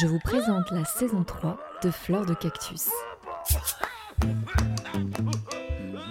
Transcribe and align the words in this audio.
Je 0.00 0.08
vous 0.08 0.18
présente 0.18 0.72
la 0.72 0.84
saison 0.84 1.22
3 1.22 1.56
de 1.84 1.90
Fleur 1.90 2.26
de 2.26 2.34
Cactus. 2.34 2.90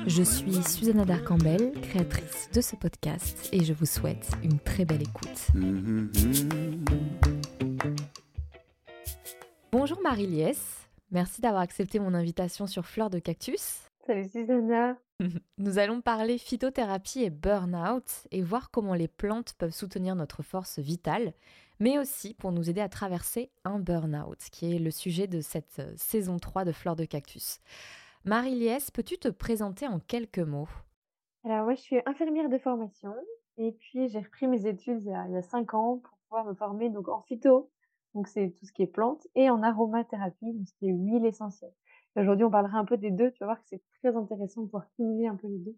Je 0.07 0.23
suis 0.23 0.63
Susanna 0.63 1.03
Darcambel, 1.03 1.73
créatrice 1.81 2.49
de 2.53 2.61
ce 2.61 2.77
podcast, 2.77 3.49
et 3.51 3.65
je 3.65 3.73
vous 3.73 3.85
souhaite 3.85 4.29
une 4.41 4.59
très 4.59 4.85
belle 4.85 5.01
écoute. 5.01 5.47
Bonjour 9.71 9.99
Marie-Liès, 10.01 10.87
merci 11.11 11.41
d'avoir 11.41 11.61
accepté 11.61 11.99
mon 11.99 12.13
invitation 12.13 12.67
sur 12.67 12.85
Fleur 12.85 13.09
de 13.09 13.19
Cactus. 13.19 13.81
Salut 14.07 14.29
Susanna. 14.29 14.95
Nous 15.57 15.77
allons 15.77 16.01
parler 16.01 16.37
phytothérapie 16.37 17.23
et 17.23 17.29
burn-out 17.29 18.27
et 18.31 18.41
voir 18.41 18.71
comment 18.71 18.93
les 18.93 19.07
plantes 19.07 19.53
peuvent 19.57 19.73
soutenir 19.73 20.15
notre 20.15 20.41
force 20.41 20.79
vitale, 20.79 21.33
mais 21.79 21.97
aussi 21.97 22.33
pour 22.33 22.51
nous 22.51 22.69
aider 22.69 22.81
à 22.81 22.89
traverser 22.89 23.51
un 23.63 23.79
burn-out, 23.79 24.39
qui 24.51 24.75
est 24.75 24.79
le 24.79 24.91
sujet 24.91 25.27
de 25.27 25.41
cette 25.41 25.79
euh, 25.79 25.93
saison 25.95 26.37
3 26.37 26.65
de 26.65 26.71
Fleur 26.71 26.95
de 26.95 27.05
Cactus. 27.05 27.59
Marie-Liès, 28.25 28.89
peux-tu 28.91 29.17
te 29.17 29.27
présenter 29.27 29.87
en 29.87 29.99
quelques 29.99 30.39
mots? 30.39 30.69
Alors 31.43 31.65
moi 31.65 31.75
je 31.75 31.81
suis 31.81 31.97
infirmière 32.05 32.47
de 32.49 32.57
formation 32.57 33.13
et 33.57 33.73
puis 33.73 34.07
j'ai 34.07 34.19
repris 34.19 34.47
mes 34.47 34.65
études 34.65 35.01
il 35.01 35.09
y 35.09 35.13
a, 35.13 35.25
il 35.27 35.33
y 35.33 35.37
a 35.37 35.41
5 35.41 35.73
ans 35.73 35.97
pour 35.97 36.17
pouvoir 36.29 36.45
me 36.45 36.53
former 36.53 36.89
donc 36.89 37.09
en 37.09 37.21
phyto, 37.23 37.69
donc 38.13 38.27
c'est 38.27 38.51
tout 38.51 38.65
ce 38.65 38.71
qui 38.71 38.83
est 38.83 38.87
plantes, 38.87 39.27
et 39.35 39.49
en 39.49 39.61
aromathérapie, 39.61 40.53
donc 40.53 40.67
ce 40.67 40.73
qui 40.75 40.87
est 40.87 40.93
huile 40.93 41.25
essentielle. 41.25 41.73
Aujourd'hui 42.15 42.45
on 42.45 42.51
parlera 42.51 42.77
un 42.77 42.85
peu 42.85 42.95
des 42.95 43.11
deux, 43.11 43.31
tu 43.31 43.39
vas 43.39 43.47
voir 43.47 43.59
que 43.59 43.67
c'est 43.67 43.81
très 44.01 44.15
intéressant 44.15 44.61
de 44.61 44.67
pouvoir 44.67 44.87
cumuler 44.95 45.27
un 45.27 45.35
peu 45.35 45.47
les 45.47 45.59
deux. 45.59 45.75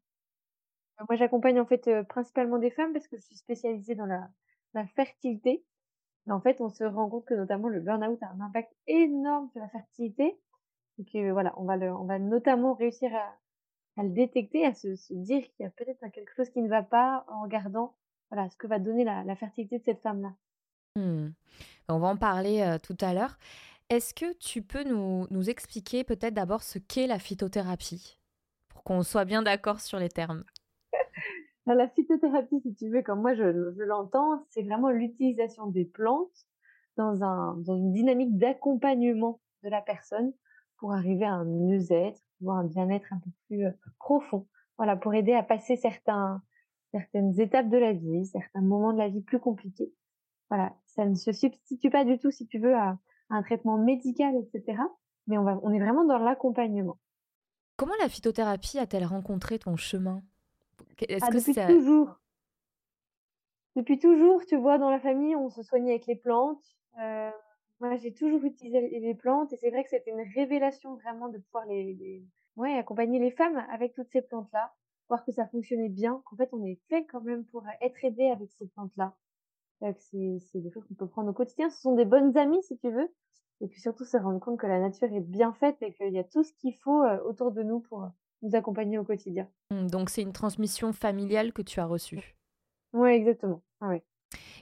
Euh, 1.01 1.05
Moi 1.09 1.15
j'accompagne 1.15 1.59
en 1.59 1.65
fait 1.65 1.87
euh, 1.87 2.03
principalement 2.03 2.59
des 2.59 2.69
femmes 2.69 2.93
parce 2.93 3.07
que 3.07 3.17
je 3.17 3.23
suis 3.23 3.37
spécialisée 3.37 3.95
dans 3.95 4.05
la 4.05 4.87
fertilité. 4.95 5.63
En 6.29 6.41
fait 6.41 6.59
on 6.61 6.69
se 6.69 6.83
rend 6.83 7.09
compte 7.09 7.25
que 7.25 7.33
notamment 7.33 7.67
le 7.67 7.79
burn-out 7.79 8.21
a 8.23 8.29
un 8.29 8.41
impact 8.41 8.73
énorme 8.87 9.49
sur 9.51 9.61
la 9.61 9.69
fertilité. 9.69 10.37
Donc 10.97 11.07
euh, 11.15 11.31
voilà, 11.33 11.53
on 11.57 11.65
va, 11.65 11.77
le, 11.77 11.91
on 11.93 12.05
va 12.05 12.19
notamment 12.19 12.73
réussir 12.73 13.11
à, 13.13 14.03
le 14.03 14.09
détecter, 14.09 14.65
à 14.65 14.73
se, 14.73 14.87
dire 15.13 15.43
qu'il 15.43 15.63
y 15.63 15.65
a 15.65 15.69
peut-être 15.69 15.99
quelque 16.11 16.33
chose 16.35 16.49
qui 16.49 16.61
ne 16.61 16.69
va 16.69 16.83
pas 16.83 17.25
en 17.27 17.43
regardant 17.43 17.95
voilà, 18.31 18.49
ce 18.49 18.57
que 18.57 18.67
va 18.67 18.79
donner 18.79 19.03
la, 19.03 19.35
fertilité 19.35 19.79
de 19.79 19.83
cette 19.83 20.01
femme-là. 20.01 20.33
Hmm. 20.95 21.29
On 21.89 21.99
va 21.99 22.07
en 22.07 22.17
parler 22.17 22.61
euh, 22.61 22.77
tout 22.79 22.97
à 23.01 23.13
l'heure. 23.13 23.37
Est-ce 23.89 24.13
que 24.13 24.33
tu 24.33 24.63
peux 24.63 24.83
nous, 24.83 25.49
expliquer 25.49 26.03
peut-être 26.03 26.33
d'abord 26.33 26.63
ce 26.63 26.79
qu'est 26.79 27.07
la 27.07 27.19
phytothérapie? 27.19 28.17
Pour 28.69 28.83
qu'on 28.83 29.03
soit 29.03 29.25
bien 29.25 29.43
d'accord 29.43 29.79
sur 29.79 29.99
les 29.99 30.09
termes 30.09 30.43
La 31.67 31.87
phytothérapie, 31.89 32.61
si 32.61 32.75
tu 32.75 32.89
veux, 32.89 33.01
comme 33.01 33.21
moi 33.21 33.33
je, 33.33 33.43
l'entends, 33.83 34.45
c'est 34.49 34.61
vraiment 34.61 34.89
l'utilisation 34.89 35.67
des 35.67 35.85
plantes 35.85 36.45
dans, 36.95 37.23
un, 37.23 37.55
dans 37.57 37.75
une 37.75 37.91
dynamique 37.91 38.37
d'accompagnement 38.37 39.39
de 39.63 39.69
la 39.69 39.81
personne 39.81 40.31
pour 40.77 40.93
arriver 40.93 41.25
à 41.25 41.33
un 41.33 41.45
mieux-être, 41.45 42.21
voire 42.39 42.57
un 42.57 42.65
bien-être 42.65 43.11
un 43.11 43.19
peu 43.19 43.31
plus 43.47 43.65
euh, 43.65 43.71
profond. 43.99 44.47
Voilà, 44.77 44.95
pour 44.95 45.13
aider 45.15 45.33
à 45.33 45.41
passer 45.41 45.75
certaines 45.75 47.39
étapes 47.39 47.69
de 47.69 47.77
la 47.77 47.93
vie, 47.93 48.25
certains 48.25 48.61
moments 48.61 48.93
de 48.93 48.99
la 48.99 49.09
vie 49.09 49.21
plus 49.21 49.39
compliqués. 49.39 49.91
Voilà, 50.49 50.75
ça 50.85 51.05
ne 51.05 51.15
se 51.15 51.31
substitue 51.31 51.89
pas 51.89 52.05
du 52.05 52.19
tout, 52.19 52.29
si 52.29 52.45
tu 52.45 52.59
veux, 52.59 52.75
à, 52.75 52.99
un 53.29 53.41
traitement 53.41 53.77
médical, 53.79 54.35
etc. 54.35 54.77
Mais 55.25 55.39
on 55.39 55.71
est 55.71 55.79
vraiment 55.79 56.05
dans 56.05 56.19
l'accompagnement. 56.19 56.99
Comment 57.77 57.95
la 57.99 58.09
phytothérapie 58.09 58.77
a-t-elle 58.77 59.05
rencontré 59.05 59.57
ton 59.57 59.75
chemin? 59.77 60.21
Est-ce 60.99 61.25
Ah, 61.25 61.31
que 61.31 61.37
depuis 61.37 61.53
ça- 61.53 61.67
toujours. 61.67 62.15
Depuis 63.75 63.99
toujours, 63.99 64.45
tu 64.45 64.55
vois, 64.55 64.77
dans 64.77 64.89
la 64.89 64.99
famille, 64.99 65.35
on 65.35 65.49
se 65.49 65.61
soignait 65.63 65.91
avec 65.91 66.05
les 66.07 66.15
plantes. 66.15 66.63
Euh, 66.99 67.29
moi, 67.81 67.95
j'ai 67.97 68.13
toujours 68.13 68.43
utilisé 68.45 68.79
les 68.99 69.15
plantes 69.15 69.51
et 69.51 69.57
c'est 69.57 69.69
vrai 69.69 69.83
que 69.83 69.89
c'était 69.89 70.11
une 70.11 70.25
révélation 70.33 70.95
vraiment 70.95 71.27
de 71.27 71.39
pouvoir 71.39 71.65
les, 71.65 71.93
les- 71.93 72.23
ouais, 72.55 72.73
accompagner 72.77 73.19
les 73.19 73.31
femmes 73.31 73.65
avec 73.69 73.93
toutes 73.93 74.09
ces 74.11 74.21
plantes-là, 74.21 74.73
voir 75.09 75.25
que 75.25 75.33
ça 75.33 75.45
fonctionnait 75.47 75.89
bien, 75.89 76.21
qu'en 76.25 76.37
fait, 76.37 76.49
on 76.53 76.63
est 76.63 76.79
fait 76.89 77.05
quand 77.05 77.21
même 77.21 77.43
pour 77.45 77.65
être 77.81 78.03
aidé 78.05 78.29
avec 78.29 78.49
ces 78.53 78.67
plantes-là. 78.67 79.13
Euh, 79.83 79.91
C'est 79.99 80.59
des 80.61 80.71
choses 80.71 80.85
qu'on 80.87 80.95
peut 80.95 81.07
prendre 81.07 81.29
au 81.29 81.33
quotidien. 81.33 81.69
Ce 81.69 81.81
sont 81.81 81.95
des 81.95 82.05
bonnes 82.05 82.37
amies, 82.37 82.63
si 82.63 82.77
tu 82.77 82.89
veux. 82.89 83.13
Et 83.61 83.67
puis 83.67 83.81
surtout, 83.81 84.05
se 84.05 84.15
rendre 84.17 84.39
compte 84.39 84.57
que 84.59 84.67
la 84.67 84.79
nature 84.79 85.11
est 85.13 85.19
bien 85.19 85.51
faite 85.53 85.81
et 85.81 85.93
qu'il 85.93 86.13
y 86.13 86.19
a 86.19 86.23
tout 86.23 86.43
ce 86.43 86.53
qu'il 86.53 86.75
faut 86.75 87.03
euh, 87.03 87.21
autour 87.23 87.51
de 87.51 87.61
nous 87.61 87.81
pour 87.81 88.07
nous 88.45 88.55
accompagner 88.55 88.97
au 88.97 89.03
quotidien. 89.03 89.49
Hmm, 89.71 89.87
Donc 89.87 90.09
c'est 90.09 90.21
une 90.21 90.33
transmission 90.33 90.93
familiale 90.93 91.53
que 91.53 91.61
tu 91.61 91.79
as 91.79 91.85
reçue. 91.85 92.35
Ouais, 92.93 93.15
exactement. 93.15 93.61
Ah 93.81 93.89
ouais. 93.89 94.03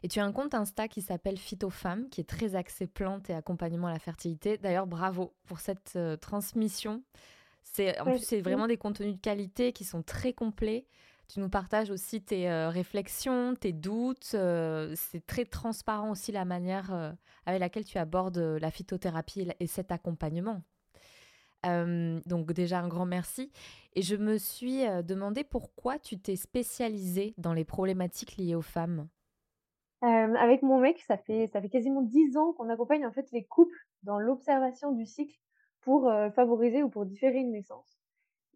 Et 0.03 0.07
tu 0.07 0.19
as 0.19 0.25
un 0.25 0.31
compte 0.31 0.53
Insta 0.53 0.87
qui 0.87 1.01
s'appelle 1.01 1.37
PhytoFemme, 1.37 2.09
qui 2.09 2.21
est 2.21 2.25
très 2.29 2.55
axé 2.55 2.87
plantes 2.87 3.29
et 3.29 3.33
accompagnement 3.33 3.87
à 3.87 3.93
la 3.93 3.99
fertilité. 3.99 4.57
D'ailleurs, 4.57 4.87
bravo 4.87 5.33
pour 5.45 5.59
cette 5.59 5.93
euh, 5.95 6.17
transmission. 6.17 7.03
C'est, 7.63 7.99
en 7.99 8.05
Ouais, 8.05 8.11
plus, 8.13 8.25
c'est 8.25 8.41
vraiment 8.41 8.67
des 8.67 8.77
contenus 8.77 9.15
de 9.15 9.19
qualité 9.21 9.71
qui 9.71 9.83
sont 9.85 10.03
très 10.03 10.33
complets. 10.33 10.85
Tu 11.29 11.39
nous 11.39 11.49
partages 11.49 11.89
aussi 11.89 12.21
tes 12.21 12.49
euh, 12.49 12.69
réflexions, 12.69 13.55
tes 13.55 13.71
doutes. 13.71 14.31
euh, 14.35 14.93
c'est 14.95 15.25
très 15.25 15.45
transparent 15.45 16.11
aussi 16.11 16.31
la 16.31 16.45
manière 16.45 17.15
avec 17.45 17.59
laquelle 17.61 17.85
tu 17.85 17.97
abordes 17.97 18.37
la 18.37 18.69
phytothérapie 18.71 19.47
et 19.59 19.67
cet 19.67 19.91
accompagnement. 19.91 20.61
Donc 21.63 22.51
déjà 22.53 22.79
un 22.79 22.87
grand 22.87 23.05
merci. 23.05 23.51
Et 23.95 24.01
je 24.01 24.15
me 24.15 24.37
suis 24.37 24.83
demandé 25.03 25.43
pourquoi 25.43 25.99
tu 25.99 26.19
t'es 26.19 26.35
spécialisée 26.35 27.33
dans 27.37 27.53
les 27.53 27.65
problématiques 27.65 28.37
liées 28.37 28.55
aux 28.55 28.61
femmes? 28.61 29.07
Avec 30.01 30.63
mon 30.63 30.79
mec, 30.79 30.99
ça 30.99 31.17
fait 31.17 31.47
ça 31.47 31.61
fait 31.61 31.69
quasiment 31.69 32.01
dix 32.01 32.35
ans 32.35 32.53
qu'on 32.53 32.69
accompagne 32.69 33.05
en 33.05 33.11
fait 33.13 33.31
les 33.31 33.45
couples 33.45 33.87
dans 34.03 34.19
l'observation 34.19 34.91
du 34.91 35.05
cycle 35.05 35.39
pour 35.81 36.11
favoriser 36.35 36.83
ou 36.83 36.89
pour 36.89 37.05
différer 37.05 37.39
une 37.39 37.51
naissance. 37.51 37.97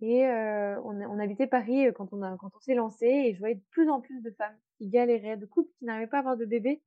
Et 0.02 0.26
on, 0.28 1.20
habitait 1.20 1.48
Paris 1.48 1.88
quand 1.96 2.14
on 2.14 2.22
a 2.22 2.36
quand 2.38 2.52
on 2.56 2.60
s'est 2.60 2.76
lancé 2.76 3.06
et 3.06 3.34
je 3.34 3.40
voyais 3.40 3.56
de 3.56 3.64
plus 3.72 3.90
en 3.90 4.02
plus 4.02 4.22
de 4.22 4.32
femmes 4.32 4.58
qui 4.78 4.88
galéraient, 4.90 5.38
de 5.38 5.46
couples 5.46 5.72
qui 5.80 5.86
n'arrivaient 5.86 6.08
pas 6.08 6.18
à 6.18 6.20
avoir 6.20 6.38
de 6.38 6.46
bébé. 6.46 6.82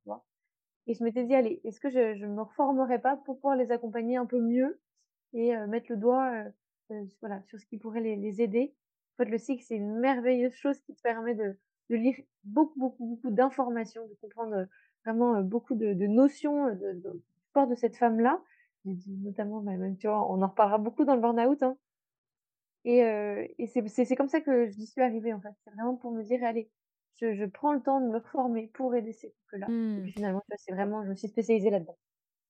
Et 0.86 0.94
je 0.94 1.02
m'étais 1.02 1.24
dit 1.24 1.34
allez, 1.34 1.60
est-ce 1.64 1.80
que 1.80 1.88
je 1.88 2.14
je 2.14 2.26
me 2.26 2.42
reformerais 2.42 3.00
pas 3.00 3.16
pour 3.16 3.36
pouvoir 3.36 3.56
les 3.56 3.72
accompagner 3.72 4.16
un 4.16 4.26
peu 4.26 4.40
mieux 4.40 4.78
et 5.32 5.56
euh, 5.56 5.66
mettre 5.66 5.90
le 5.90 5.96
doigt 5.96 6.44
voilà 7.20 7.42
sur 7.42 7.58
ce 7.58 7.66
qui 7.66 7.78
pourrait 7.78 8.00
les, 8.00 8.16
les 8.16 8.42
aider. 8.42 8.74
En 9.18 9.24
fait, 9.24 9.30
le 9.30 9.38
cycle 9.38 9.62
c'est 9.64 9.76
une 9.76 9.98
merveilleuse 9.98 10.54
chose 10.54 10.78
qui 10.80 10.94
te 10.94 11.00
permet 11.02 11.34
de 11.34 11.58
de 11.90 11.96
lire 11.96 12.14
beaucoup, 12.44 12.78
beaucoup, 12.78 13.04
beaucoup 13.04 13.30
d'informations, 13.30 14.06
de 14.06 14.14
comprendre 14.20 14.66
vraiment 15.04 15.40
beaucoup 15.42 15.74
de, 15.74 15.92
de 15.92 16.06
notions 16.06 16.66
de, 16.66 16.92
de, 16.92 17.12
du 17.12 17.48
corps 17.52 17.66
de 17.66 17.74
cette 17.74 17.96
femme-là, 17.96 18.40
notamment, 18.84 19.60
bah, 19.60 19.76
même, 19.76 19.96
tu 19.96 20.06
vois, 20.06 20.30
on 20.30 20.40
en 20.40 20.46
reparlera 20.48 20.78
beaucoup 20.78 21.04
dans 21.04 21.16
le 21.16 21.20
burn-out, 21.20 21.62
hein. 21.64 21.76
Et, 22.84 23.04
euh, 23.04 23.46
et 23.58 23.66
c'est, 23.66 23.86
c'est, 23.88 24.04
c'est 24.04 24.16
comme 24.16 24.28
ça 24.28 24.40
que 24.40 24.68
j'y 24.68 24.86
suis 24.86 25.02
arrivée, 25.02 25.32
en 25.32 25.40
fait. 25.40 25.50
C'est 25.64 25.70
vraiment 25.70 25.96
pour 25.96 26.12
me 26.12 26.22
dire, 26.22 26.42
allez, 26.44 26.70
je, 27.16 27.34
je 27.34 27.44
prends 27.44 27.72
le 27.72 27.82
temps 27.82 28.00
de 28.00 28.06
me 28.08 28.20
former 28.20 28.68
pour 28.68 28.94
aider 28.94 29.12
ces 29.12 29.30
couples-là. 29.32 29.72
Et 29.96 30.00
puis 30.00 30.12
finalement, 30.12 30.42
c'est 30.56 30.72
vraiment, 30.72 31.04
je 31.04 31.10
me 31.10 31.14
suis 31.14 31.28
spécialisée 31.28 31.70
là-dedans. 31.70 31.98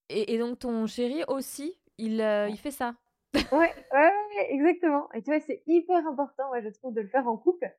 Et, 0.09 0.35
et 0.35 0.39
donc 0.39 0.59
ton 0.59 0.87
chéri 0.87 1.23
aussi, 1.29 1.80
il, 2.01 2.21
euh, 2.21 2.49
il 2.49 2.59
fait 2.59 2.71
ça. 2.71 2.95
Ouais, 3.35 3.41
ouais, 3.53 3.73
ouais, 3.93 4.53
exactement. 4.53 5.11
Et 5.13 5.23
tu 5.23 5.31
vois, 5.31 5.41
c'est 5.41 5.63
hyper 5.67 6.07
important, 6.07 6.51
ouais, 6.51 6.63
je 6.63 6.69
trouve, 6.69 6.95
de 6.95 7.01
le 7.01 7.09
faire 7.09 7.29
en 7.29 7.37
couple, 7.37 7.71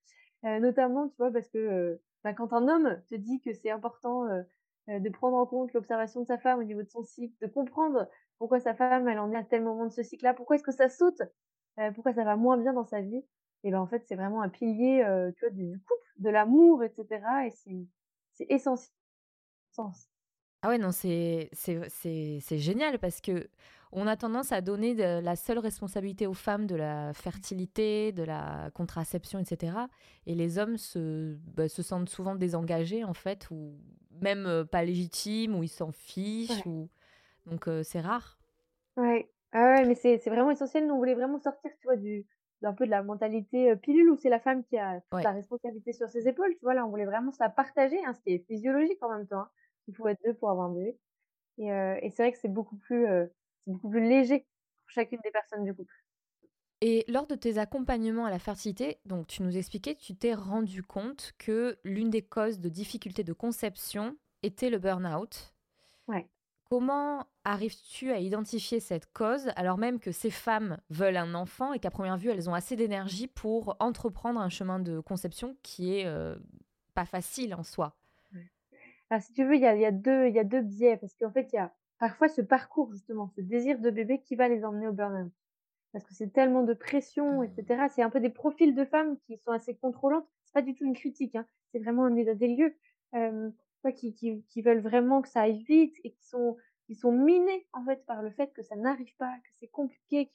Euh, 0.43 0.59
notamment, 0.59 1.07
tu 1.09 1.17
vois, 1.17 1.31
parce 1.31 1.47
que 1.49 1.57
euh, 1.59 2.01
bah, 2.23 2.33
quand 2.33 2.51
un 2.53 2.67
homme 2.67 2.99
te 3.09 3.15
dit 3.15 3.41
que 3.41 3.53
c'est 3.53 3.69
important 3.69 4.25
de 4.87 5.09
prendre 5.09 5.37
en 5.37 5.45
compte 5.45 5.71
l'observation 5.73 6.21
de 6.21 6.25
sa 6.25 6.37
femme 6.37 6.59
au 6.59 6.63
niveau 6.63 6.81
de 6.81 6.89
son 6.89 7.03
cycle, 7.03 7.35
de 7.41 7.47
comprendre 7.47 8.09
pourquoi 8.39 8.59
sa 8.59 8.73
femme, 8.73 9.07
elle 9.07 9.19
en 9.19 9.31
est 9.31 9.37
à 9.37 9.43
tel 9.43 9.63
moment 9.63 9.85
de 9.85 9.91
ce 9.91 10.01
cycle-là, 10.01 10.33
pourquoi 10.33 10.55
est-ce 10.55 10.63
que 10.63 10.71
ça 10.71 10.89
saute, 10.89 11.21
pourquoi 11.93 12.13
ça 12.13 12.23
va 12.23 12.35
moins 12.35 12.57
bien 12.57 12.73
dans 12.73 12.85
sa 12.85 13.01
vie, 13.01 13.23
et 13.63 13.71
ben 13.71 13.79
en 13.79 13.87
fait, 13.87 14.03
c'est 14.07 14.15
vraiment 14.15 14.41
un 14.41 14.49
pilier, 14.49 15.03
tu 15.37 15.45
vois, 15.45 15.51
du, 15.51 15.79
couple, 15.87 16.07
de 16.17 16.29
l'amour, 16.29 16.83
etc. 16.83 17.21
Et 17.45 17.51
c'est 17.51 17.87
c'est 18.33 18.47
essentiel. 18.49 18.91
Ah 20.63 20.69
ouais, 20.69 20.77
non, 20.77 20.91
c'est 20.91 21.49
c'est 21.53 21.89
c'est 21.89 22.39
c'est 22.41 22.57
génial 22.57 22.99
parce 22.99 23.21
que 23.21 23.49
on 23.91 24.07
a 24.07 24.15
tendance 24.17 24.51
à 24.51 24.61
donner 24.61 24.95
de- 24.95 25.19
la 25.21 25.35
seule 25.35 25.59
responsabilité 25.59 26.27
aux 26.27 26.33
femmes 26.33 26.67
de 26.67 26.75
la 26.75 27.13
fertilité, 27.13 28.11
de 28.11 28.23
la 28.23 28.71
contraception, 28.73 29.39
etc. 29.39 29.89
Et 30.25 30.35
les 30.35 30.57
hommes 30.59 30.77
se, 30.77 31.35
bah, 31.55 31.69
se 31.69 31.81
sentent 31.83 32.09
souvent 32.09 32.35
désengagés, 32.35 33.03
en 33.03 33.13
fait, 33.13 33.47
ou 33.51 33.79
même 34.21 34.65
pas 34.71 34.83
légitimes, 34.83 35.55
ou 35.55 35.63
ils 35.63 35.67
s'en 35.69 35.91
fichent, 35.91 36.65
ou... 36.65 36.89
donc 37.47 37.67
c'est 37.83 38.01
rare. 38.01 38.39
Ouais. 38.97 39.31
Ah 39.53 39.73
ouais, 39.73 39.85
mais 39.85 39.95
c'est 39.95 40.17
vraiment 40.29 40.51
essentiel. 40.51 40.87
Nous, 40.87 40.93
on 40.93 40.97
voulait 40.97 41.13
vraiment 41.15 41.39
sortir, 41.39 41.71
tu 41.79 41.87
vois, 41.87 41.97
du 41.97 42.25
d'un 42.61 42.73
peu 42.73 42.85
de 42.85 42.91
la 42.91 43.01
mentalité, 43.01 43.75
pilule 43.77 44.11
où 44.11 44.15
c'est 44.17 44.29
la 44.29 44.39
femme 44.39 44.63
qui 44.63 44.77
a 44.77 45.01
toute 45.01 45.23
la 45.23 45.31
responsabilité 45.31 45.93
sur 45.93 46.07
ses 46.09 46.27
épaules, 46.27 46.53
tu 46.53 46.59
vois? 46.61 46.75
Là, 46.75 46.85
on 46.85 46.89
voulait 46.91 47.05
vraiment 47.07 47.31
se 47.31 47.41
la 47.41 47.49
partager, 47.49 47.97
hein, 48.05 48.13
ce 48.13 48.21
qui 48.21 48.33
est 48.35 48.45
physiologique 48.45 49.01
en 49.03 49.09
même 49.09 49.27
temps, 49.27 49.39
hein. 49.41 49.49
Il 49.87 49.95
faut 49.95 50.07
être 50.07 50.21
2 50.23 50.35
pour 50.35 50.51
avoir 50.51 50.67
un 50.69 50.73
bébé 50.75 50.99
et 51.59 51.67
et 51.69 52.09
c'est 52.11 52.23
vrai 52.23 52.31
que 52.33 52.37
c'est 52.39 52.49
beaucoup 52.49 52.77
plus, 52.77 53.07
c'est 53.65 53.71
beaucoup 53.71 53.89
plus 53.89 54.07
léger 54.07 54.39
pour 54.39 54.89
chacune 54.89 55.19
des 55.23 55.31
personnes 55.31 55.63
du 55.63 55.73
couple. 55.73 55.93
Et 56.81 57.05
lors 57.07 57.27
de 57.27 57.35
tes 57.35 57.59
accompagnements 57.59 58.25
à 58.25 58.31
la 58.31 58.39
fertilité, 58.39 58.99
donc 59.05 59.27
tu 59.27 59.43
nous 59.43 59.55
expliquais 59.55 59.95
tu 59.95 60.15
t'es 60.15 60.33
rendu 60.33 60.81
compte 60.81 61.33
que 61.37 61.77
l'une 61.83 62.09
des 62.09 62.23
causes 62.23 62.59
de 62.59 62.69
difficultés 62.69 63.23
de 63.23 63.33
conception 63.33 64.17
était 64.41 64.71
le 64.71 64.79
burn-out. 64.79 65.53
Ouais. 66.07 66.29
Comment 66.69 67.27
arrives-tu 67.43 68.11
à 68.11 68.19
identifier 68.19 68.79
cette 68.79 69.11
cause 69.11 69.51
alors 69.57 69.77
même 69.77 69.99
que 69.99 70.11
ces 70.11 70.31
femmes 70.31 70.79
veulent 70.89 71.17
un 71.17 71.35
enfant 71.35 71.73
et 71.73 71.79
qu'à 71.79 71.91
première 71.91 72.17
vue 72.17 72.29
elles 72.29 72.49
ont 72.49 72.53
assez 72.53 72.75
d'énergie 72.75 73.27
pour 73.27 73.75
entreprendre 73.79 74.39
un 74.39 74.49
chemin 74.49 74.79
de 74.79 74.99
conception 75.01 75.57
qui 75.61 75.93
est 75.93 76.07
pas 76.93 77.05
facile 77.05 77.53
en 77.53 77.63
soi? 77.63 77.97
Alors, 79.09 79.21
si 79.21 79.33
tu 79.33 79.43
veux, 79.45 79.55
il 79.55 79.61
y 79.61 79.65
a, 79.67 79.75
y, 79.75 79.85
a 79.85 79.91
y 80.29 80.39
a 80.39 80.43
deux 80.43 80.61
biais 80.61 80.97
parce 80.97 81.15
qu'en 81.15 81.31
fait, 81.31 81.49
il 81.53 81.55
y 81.55 81.59
a 81.59 81.73
parfois 82.01 82.27
ce 82.27 82.41
parcours 82.41 82.91
justement, 82.91 83.29
ce 83.35 83.41
désir 83.41 83.79
de 83.79 83.91
bébé 83.91 84.19
qui 84.21 84.35
va 84.35 84.49
les 84.49 84.65
emmener 84.65 84.87
au 84.87 84.91
burn-out 84.91 85.31
parce 85.93 86.03
que 86.05 86.13
c'est 86.13 86.31
tellement 86.33 86.63
de 86.63 86.73
pression, 86.73 87.43
etc. 87.43 87.85
C'est 87.89 88.01
un 88.01 88.09
peu 88.09 88.19
des 88.19 88.29
profils 88.29 88.73
de 88.73 88.85
femmes 88.85 89.17
qui 89.27 89.37
sont 89.37 89.51
assez 89.51 89.75
contrôlantes. 89.75 90.25
C'est 90.45 90.53
pas 90.53 90.61
du 90.61 90.73
tout 90.73 90.85
une 90.85 90.95
critique, 90.95 91.35
hein. 91.35 91.45
c'est 91.71 91.79
vraiment 91.79 92.05
un 92.05 92.15
état 92.15 92.33
des 92.33 92.47
lieux. 92.47 92.75
Euh, 93.13 93.49
qui, 93.95 94.13
qui, 94.13 94.43
qui, 94.47 94.61
veulent 94.61 94.79
vraiment 94.79 95.23
que 95.23 95.27
ça 95.27 95.41
aille 95.41 95.63
vite 95.63 95.95
et 96.03 96.11
qui 96.11 96.23
sont, 96.23 96.55
qui 96.85 96.93
sont 96.93 97.11
minés 97.11 97.67
en 97.73 97.83
fait 97.83 98.05
par 98.05 98.21
le 98.21 98.29
fait 98.29 98.53
que 98.53 98.61
ça 98.61 98.75
n'arrive 98.75 99.13
pas, 99.17 99.33
que 99.43 99.49
c'est 99.59 99.67
compliqué, 99.67 100.31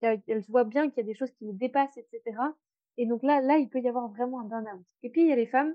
qu'elles 0.00 0.44
voient 0.48 0.64
bien 0.64 0.90
qu'il 0.90 0.98
y 0.98 1.06
a 1.06 1.06
des 1.06 1.14
choses 1.14 1.30
qui 1.30 1.44
les 1.46 1.52
dépassent, 1.52 1.96
etc. 1.96 2.36
Et 2.96 3.06
donc 3.06 3.22
là, 3.22 3.40
là, 3.40 3.56
il 3.56 3.68
peut 3.68 3.80
y 3.80 3.88
avoir 3.88 4.08
vraiment 4.08 4.40
un 4.40 4.44
burn-out. 4.44 4.84
Et 5.04 5.10
puis 5.10 5.22
il 5.22 5.28
y 5.28 5.32
a 5.32 5.36
les 5.36 5.46
femmes 5.46 5.74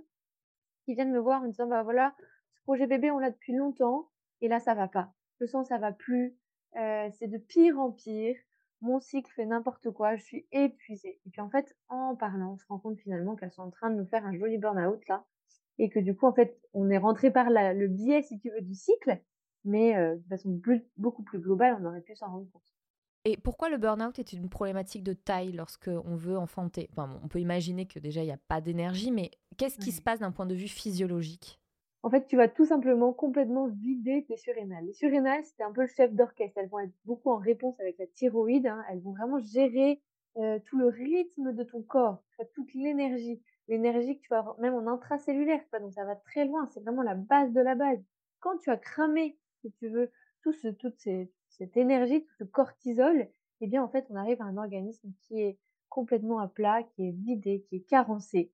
qui 0.84 0.96
viennent 0.96 1.14
me 1.14 1.20
voir 1.20 1.42
en 1.42 1.46
me 1.46 1.52
disant 1.52 1.68
bah 1.68 1.82
voilà, 1.82 2.14
ce 2.56 2.62
projet 2.64 2.88
bébé 2.88 3.10
on 3.10 3.20
l'a 3.20 3.32
depuis 3.32 3.54
longtemps 3.54 4.10
et 4.42 4.50
là 4.50 4.60
ça 4.60 4.74
va 4.74 4.90
pas. 4.90 5.14
Sens 5.48 5.68
ça 5.68 5.78
va 5.78 5.92
plus, 5.92 6.36
euh, 6.78 7.10
c'est 7.14 7.28
de 7.28 7.38
pire 7.38 7.80
en 7.80 7.92
pire. 7.92 8.36
Mon 8.82 9.00
cycle 9.00 9.32
fait 9.34 9.46
n'importe 9.46 9.92
quoi, 9.92 10.16
je 10.16 10.24
suis 10.24 10.46
épuisée. 10.52 11.20
Et 11.26 11.30
puis 11.30 11.42
en 11.42 11.50
fait, 11.50 11.76
en 11.88 12.16
parlant, 12.16 12.54
on 12.54 12.58
se 12.58 12.66
rend 12.68 12.80
compte 12.80 13.00
finalement 13.00 13.36
qu'elles 13.36 13.52
sont 13.52 13.64
en 13.64 13.72
train 13.72 13.90
de 13.90 13.96
nous 13.96 14.06
faire 14.06 14.26
un 14.26 14.34
joli 14.34 14.58
burn-out 14.58 15.08
là, 15.08 15.26
et 15.80 15.90
que 15.90 16.00
du 16.00 16.16
coup, 16.16 16.28
en 16.28 16.34
fait, 16.34 16.60
on 16.74 16.90
est 16.90 16.98
rentré 16.98 17.32
par 17.32 17.50
le 17.50 17.88
biais, 17.88 18.22
si 18.22 18.38
tu 18.40 18.50
veux, 18.50 18.62
du 18.62 18.76
cycle, 18.76 19.22
mais 19.64 19.96
euh, 19.96 20.16
de 20.16 20.28
façon 20.28 20.60
beaucoup 20.98 21.24
plus 21.24 21.40
globale, 21.40 21.78
on 21.80 21.86
aurait 21.86 22.02
pu 22.02 22.16
s'en 22.16 22.28
rendre 22.28 22.52
compte. 22.52 22.62
Et 23.26 23.38
pourquoi 23.38 23.70
le 23.70 23.78
burn-out 23.78 24.20
est 24.20 24.34
une 24.34 24.50
problématique 24.50 25.04
de 25.04 25.14
taille 25.14 25.54
lorsque 25.54 25.88
on 25.88 26.16
veut 26.16 26.38
enfanter? 26.38 26.90
Enfin, 26.92 27.20
On 27.24 27.30
peut 27.30 27.40
imaginer 27.40 27.88
que 27.88 28.00
déjà, 28.00 28.22
il 28.22 28.26
n'y 28.26 28.34
a 28.34 28.40
pas 28.50 28.60
d'énergie, 28.60 29.12
mais 29.12 29.32
qu'est-ce 29.56 29.78
qui 29.78 29.94
se 29.94 30.02
passe 30.02 30.20
d'un 30.20 30.32
point 30.32 30.46
de 30.46 30.56
vue 30.56 30.68
physiologique? 30.68 31.63
En 32.04 32.10
fait, 32.10 32.26
tu 32.26 32.36
vas 32.36 32.50
tout 32.50 32.66
simplement 32.66 33.14
complètement 33.14 33.68
vider 33.68 34.26
tes 34.28 34.36
surrénales. 34.36 34.86
Les 34.86 34.94
surrénales, 34.94 35.44
c'est 35.46 35.64
un 35.64 35.72
peu 35.72 35.82
le 35.82 35.88
chef 35.88 36.14
d'orchestre. 36.14 36.58
Elles 36.58 36.68
vont 36.68 36.80
être 36.80 36.94
beaucoup 37.06 37.32
en 37.32 37.38
réponse 37.38 37.80
avec 37.80 37.98
la 37.98 38.08
thyroïde. 38.08 38.68
Hein. 38.68 38.84
Elles 38.90 39.00
vont 39.00 39.14
vraiment 39.14 39.40
gérer 39.40 40.02
euh, 40.36 40.60
tout 40.66 40.78
le 40.78 40.88
rythme 40.88 41.54
de 41.54 41.64
ton 41.64 41.82
corps, 41.82 42.22
toute 42.54 42.74
l'énergie. 42.74 43.42
L'énergie 43.70 44.18
que 44.18 44.22
tu 44.22 44.30
vas 44.30 44.40
avoir, 44.40 44.60
même 44.60 44.74
en 44.74 44.86
intracellulaire, 44.88 45.62
donc 45.80 45.94
ça 45.94 46.04
va 46.04 46.18
très 46.18 46.44
loin. 46.46 46.68
C'est 46.74 46.82
vraiment 46.82 47.04
la 47.04 47.16
base 47.16 47.54
de 47.54 47.62
la 47.62 47.76
base. 47.76 48.04
Quand 48.42 48.58
tu 48.58 48.70
as 48.70 48.76
cramé, 48.76 49.38
si 49.62 49.72
tu 49.72 49.88
veux, 49.88 50.12
tout 50.42 50.52
ce, 50.52 50.68
toute 50.68 51.00
cette 51.00 51.78
énergie, 51.78 52.26
tout 52.26 52.34
ce 52.38 52.44
cortisol, 52.44 53.30
eh 53.62 53.68
bien, 53.68 53.82
en 53.82 53.88
fait, 53.88 54.06
on 54.10 54.18
arrive 54.18 54.42
à 54.42 54.46
un 54.46 54.58
organisme 54.58 55.10
qui 55.22 55.40
est 55.40 55.58
complètement 55.88 56.40
à 56.40 56.50
plat, 56.50 56.84
qui 56.84 57.08
est 57.08 57.12
vidé, 57.12 57.64
qui 57.70 57.78
est 57.78 57.88
carencé 57.88 58.52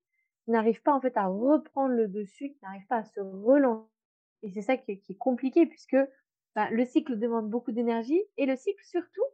n'arrive 0.50 0.82
pas 0.82 0.94
en 0.94 1.00
fait 1.00 1.16
à 1.16 1.26
reprendre 1.26 1.94
le 1.94 2.08
dessus, 2.08 2.50
qui 2.50 2.58
n'arrive 2.62 2.86
pas 2.86 2.98
à 2.98 3.04
se 3.04 3.20
relancer. 3.20 3.88
Et 4.42 4.50
c'est 4.50 4.62
ça 4.62 4.76
qui 4.76 4.92
est, 4.92 5.18
compliqué 5.18 5.66
puisque 5.66 5.96
bah, 6.54 6.70
le 6.70 6.84
cycle 6.84 7.18
demande 7.18 7.50
beaucoup 7.50 7.72
d'énergie 7.72 8.22
et 8.36 8.46
le 8.46 8.56
cycle 8.56 8.82
surtout, 8.84 9.24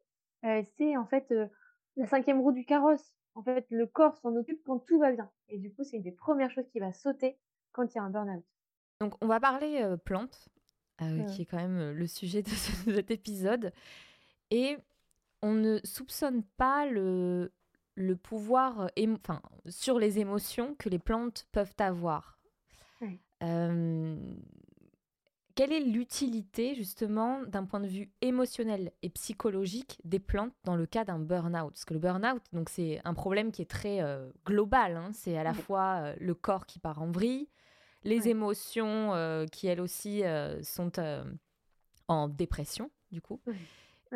euh, 0.44 0.62
c'est 0.76 0.96
en 0.96 1.06
fait 1.06 1.30
euh, 1.30 1.46
la 1.96 2.06
cinquième 2.06 2.40
roue 2.40 2.52
du 2.52 2.64
carrosse. 2.64 3.12
En 3.34 3.42
fait, 3.42 3.66
le 3.70 3.86
corps 3.86 4.16
s'en 4.16 4.34
occupe 4.34 4.62
quand 4.64 4.78
tout 4.80 4.98
va 4.98 5.12
bien. 5.12 5.30
Et 5.48 5.58
du 5.58 5.72
coup, 5.72 5.84
c'est 5.84 5.98
une 5.98 6.02
des 6.02 6.12
premières 6.12 6.50
choses 6.50 6.68
qui 6.70 6.80
va 6.80 6.92
sauter 6.92 7.38
quand 7.72 7.94
il 7.94 7.96
y 7.96 8.00
a 8.00 8.02
un 8.02 8.10
burn-out. 8.10 8.44
Donc, 9.00 9.14
on 9.20 9.26
va 9.26 9.38
parler 9.40 9.82
euh, 9.82 9.98
plantes, 9.98 10.48
qui 10.98 11.42
est 11.42 11.44
quand 11.44 11.58
même 11.58 11.90
le 11.90 12.06
sujet 12.06 12.42
de 12.42 12.48
cet 12.48 13.10
épisode. 13.10 13.72
Et 14.50 14.78
on 15.42 15.52
ne 15.52 15.78
soupçonne 15.84 16.42
pas 16.56 16.86
le, 16.86 17.52
le 17.96 18.14
pouvoir 18.14 18.90
enfin, 18.98 19.43
sur 19.66 19.98
les 19.98 20.20
émotions 20.20 20.76
que 20.78 20.88
les 20.88 20.98
plantes 20.98 21.48
peuvent 21.50 21.75
avoir. 21.78 22.38
quelle 25.54 25.72
est 25.72 25.81
l'utilité 25.81 26.75
justement 26.75 27.43
d'un 27.44 27.64
point 27.64 27.81
de 27.81 27.87
vue 27.87 28.10
émotionnel 28.20 28.93
et 29.02 29.08
psychologique 29.08 29.98
des 30.04 30.19
plantes 30.19 30.52
dans 30.64 30.76
le 30.76 30.84
cas 30.84 31.04
d'un 31.06 31.19
burn-out? 31.19 31.70
Parce 31.70 31.87
que 31.87 31.94
le 31.94 32.00
burn-out, 32.00 32.43
donc 32.52 32.69
c'est 32.69 33.00
un 33.04 33.14
problème 33.14 33.50
qui 33.50 33.62
est 33.62 33.70
très 33.70 34.00
global. 34.44 34.96
Hein. 34.96 35.10
C'est 35.14 35.38
à 35.38 35.42
la 35.42 35.54
fois 35.54 36.14
le 36.20 36.34
corps 36.34 36.66
qui 36.66 36.78
part 36.78 37.00
en 37.00 37.10
vrille, 37.10 37.49
les 38.04 38.28
émotions 38.28 39.46
qui 39.50 39.66
elles 39.66 39.81
aussi 39.81 40.22
sont 40.62 40.92
en 42.08 42.28
dépression 42.28 42.90
du 43.10 43.22
coup. 43.22 43.40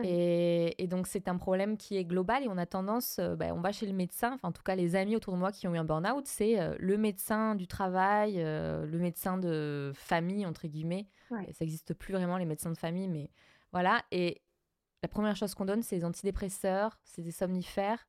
Et, 0.03 0.87
donc, 0.87 1.07
c'est 1.07 1.29
un 1.29 1.37
problème 1.37 1.77
qui 1.77 1.97
est 1.97 2.05
global 2.05 2.45
et 2.45 2.49
on 2.49 2.57
a 2.57 2.67
tendance, 2.67 3.19
euh, 3.19 3.37
bah, 3.37 3.47
on 3.53 3.61
va 3.61 3.73
chez 3.73 3.87
le 3.87 3.93
médecin, 3.93 4.33
enfin, 4.35 4.49
en 4.49 4.53
tout 4.53 4.63
cas, 4.63 4.77
les 4.77 4.97
amis 4.97 5.17
autour 5.17 5.35
de 5.35 5.39
moi 5.39 5.53
qui 5.53 5.67
ont 5.67 5.75
eu 5.75 5.79
un 5.79 5.85
burn-out, 5.85 6.27
c'est 6.27 6.61
euh, 6.61 6.77
le 6.79 6.97
médecin 6.97 7.55
du 7.55 7.67
travail, 7.67 8.37
euh, 8.39 8.87
le 8.87 8.99
médecin 8.99 9.37
de 9.37 9.93
famille, 9.95 10.47
entre 10.47 10.67
guillemets. 10.69 11.07
Ça 11.29 11.37
n'existe 11.61 11.95
plus 11.95 12.13
vraiment, 12.13 12.39
les 12.39 12.45
médecins 12.45 12.71
de 12.71 12.79
famille, 12.79 13.09
mais 13.09 13.31
voilà. 13.73 14.03
Et 14.11 14.43
la 15.03 15.09
première 15.09 15.37
chose 15.37 15.55
qu'on 15.55 15.65
donne, 15.65 15.83
c'est 15.83 15.97
les 15.97 16.05
antidépresseurs, 16.05 16.99
c'est 17.05 17.23
des 17.23 17.31
somnifères. 17.31 18.09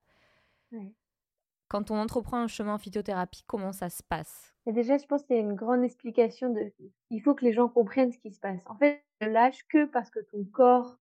Quand 1.68 1.92
on 1.92 1.98
entreprend 1.98 2.38
un 2.38 2.48
chemin 2.48 2.76
en 2.76 2.78
phytothérapie, 2.78 3.44
comment 3.46 3.72
ça 3.72 3.90
se 3.90 4.02
passe? 4.04 4.54
Et 4.66 4.74
Déjà, 4.74 4.98
je 4.98 5.06
pense 5.06 5.24
qu'il 5.24 5.36
y 5.36 5.40
a 5.40 5.42
une 5.42 5.56
grande 5.56 5.84
explication 5.84 6.52
de. 6.52 6.72
Il 7.10 7.22
faut 7.22 7.34
que 7.34 7.46
les 7.46 7.54
gens 7.54 7.68
comprennent 7.70 8.12
ce 8.12 8.18
qui 8.20 8.32
se 8.32 8.40
passe. 8.40 8.62
En 8.66 8.76
fait, 8.76 9.04
ne 9.22 9.28
lâche 9.28 9.64
que 9.70 9.86
parce 9.86 10.10
que 10.10 10.20
ton 10.20 10.44
corps 10.46 10.98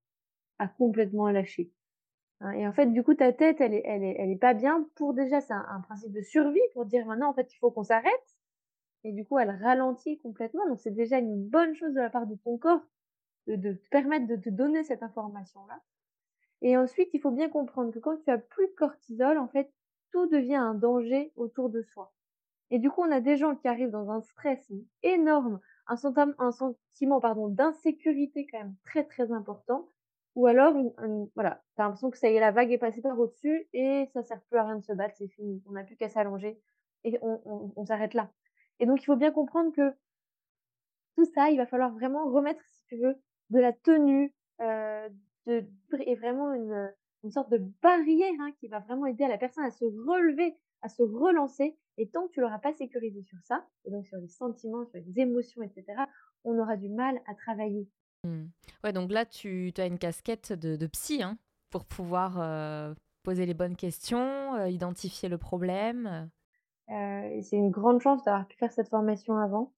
a 0.61 0.69
complètement 0.69 1.29
lâché. 1.31 1.73
Hein, 2.41 2.53
et 2.53 2.67
en 2.67 2.73
fait, 2.73 2.87
du 2.87 3.03
coup, 3.03 3.15
ta 3.15 3.33
tête, 3.33 3.61
elle 3.61 3.75
est, 3.75 3.83
elle 3.85 4.05
est, 4.05 4.17
elle 4.19 4.31
est 4.31 4.39
pas 4.39 4.55
bien 4.55 4.87
pour 4.95 5.15
déjà, 5.15 5.41
c'est 5.41 5.53
un, 5.53 5.81
principe 5.81 6.13
de 6.13 6.23
survie 6.23 6.61
pour 6.75 6.87
dire 6.87 7.07
maintenant, 7.07 7.31
en 7.31 7.35
fait, 7.35 7.53
il 7.53 7.57
faut 7.57 7.71
qu'on 7.71 7.83
s'arrête. 7.83 8.37
Et 9.03 9.13
du 9.13 9.25
coup, 9.25 9.39
elle 9.39 9.51
ralentit 9.51 10.19
complètement. 10.19 10.67
Donc, 10.69 10.79
c'est 10.81 10.95
déjà 10.95 11.19
une 11.19 11.43
bonne 11.43 11.75
chose 11.75 11.95
de 11.95 12.01
la 12.01 12.11
part 12.11 12.27
de 12.27 12.35
ton 12.37 12.59
corps 12.59 12.83
de, 13.47 13.57
de 13.57 13.73
te 13.73 13.89
permettre 13.89 14.27
de 14.27 14.37
te 14.37 14.51
donner 14.51 14.85
cette 14.85 15.03
information-là. 15.03 15.81
Et 16.63 16.77
ensuite, 16.77 17.09
il 17.15 17.21
faut 17.21 17.31
bien 17.31 17.49
comprendre 17.49 17.93
que 17.93 17.99
quand 17.99 18.19
tu 18.23 18.31
as 18.31 18.39
plus 18.39 18.67
de 18.67 18.73
cortisol, 18.73 19.39
en 19.39 19.49
fait, 19.49 19.73
tout 20.13 20.27
devient 20.27 20.57
un 20.57 20.75
danger 20.75 21.33
autour 21.37 21.71
de 21.71 21.83
soi. 21.83 22.13
Et 22.71 22.79
du 22.79 22.91
coup, 22.91 23.01
on 23.01 23.11
a 23.11 23.21
des 23.21 23.37
gens 23.37 23.57
qui 23.57 23.67
arrivent 23.67 23.91
dans 23.91 24.11
un 24.11 24.21
stress 24.21 24.71
énorme, 25.03 25.61
un 25.87 25.97
sentiment, 25.97 26.35
un 26.39 26.53
sentiment 26.53 27.21
pardon, 27.21 27.49
d'insécurité 27.49 28.47
quand 28.47 28.59
même 28.59 28.77
très 28.85 29.05
très 29.05 29.33
important, 29.33 29.89
ou 30.37 30.47
alors, 30.47 30.75
voilà, 31.35 31.63
t'as 31.77 31.85
l'impression 31.85 32.11
que 32.11 32.19
ça 32.19 32.31
y 32.31 32.37
est, 32.37 32.41
la 32.41 32.53
vague 32.53 32.71
est 32.73 32.79
passée 32.79 33.03
par 33.03 33.19
au-dessus 33.19 33.69
et 33.73 34.09
ça 34.13 34.23
sert 34.23 34.41
plus 34.43 34.59
à 34.59 34.65
rien 34.65 34.77
de 34.77 34.85
se 34.85 34.93
battre, 34.93 35.15
c'est 35.17 35.29
fini. 35.29 35.63
On 35.67 35.73
n'a 35.73 35.85
plus 35.85 35.97
qu'à 35.97 36.09
s'allonger 36.09 36.61
et 37.05 37.19
on, 37.23 37.85
s'arrête 37.85 38.15
là. 38.15 38.31
Et 38.79 38.87
donc, 38.87 39.03
il 39.03 39.07
faut 39.07 39.17
bien 39.17 39.33
comprendre 39.33 39.73
que 39.73 39.93
tout 41.17 41.25
ça, 41.35 41.51
il 41.51 41.57
va 41.57 41.67
falloir 41.67 41.93
vraiment 41.93 42.31
remettre, 42.31 42.63
si 42.67 42.85
tu 42.87 42.97
veux, 42.97 43.17
de 43.51 43.59
la 43.59 43.73
tenue, 43.73 44.33
euh, 44.61 45.09
et 45.47 46.15
vraiment 46.15 46.53
une, 46.53 46.93
une 47.25 47.31
sorte 47.31 47.51
de 47.51 47.59
barrière 47.83 48.33
hein, 48.41 48.53
qui 48.61 48.69
va 48.69 48.81
vraiment 48.81 49.07
aider 49.07 49.25
à 49.25 49.29
la 49.29 49.39
personne 49.39 49.65
à 49.65 49.71
se 49.71 49.85
relever, 49.85 50.57
à 50.83 50.89
se 50.89 51.03
relancer. 51.03 51.77
Et 51.99 52.09
tant 52.09 52.27
que 52.29 52.33
tu 52.33 52.41
l'auras 52.41 52.59
pas 52.59 52.73
sécurisé 52.73 53.23
sur 53.23 53.39
ça, 53.43 53.67
et 53.85 53.91
donc 53.91 54.07
sur 54.07 54.17
les 54.19 54.29
sentiments, 54.29 54.87
sur 54.87 55.01
les 55.01 55.21
émotions, 55.21 55.63
etc., 55.63 55.85
on 56.45 56.59
aura 56.59 56.77
du 56.77 56.89
mal 56.89 57.21
à 57.27 57.35
travailler. 57.35 57.89
Mmh. 58.25 58.47
Ouais, 58.85 58.93
donc 58.93 59.11
là, 59.11 59.25
tu 59.25 59.73
as 59.79 59.87
une 59.87 59.99
casquette 59.99 60.53
de, 60.53 60.87
psy 60.87 61.23
hein, 61.23 61.39
pour 61.71 61.85
pouvoir 61.85 62.41
euh, 62.41 62.95
poser 63.23 63.47
les 63.47 63.55
bonnes 63.55 63.77
questions, 63.77 64.55
euh, 64.55 64.69
identifier 64.69 65.29
le 65.29 65.39
problème. 65.39 66.31
Euh, 66.91 67.41
c'est 67.43 67.57
une 67.57 67.71
grande 67.71 68.01
chance 68.01 68.23
d'avoir 68.25 68.47
pu 68.47 68.57
faire 68.57 68.73
cette 68.73 68.89
formation 68.89 69.37
avant, 69.37 69.73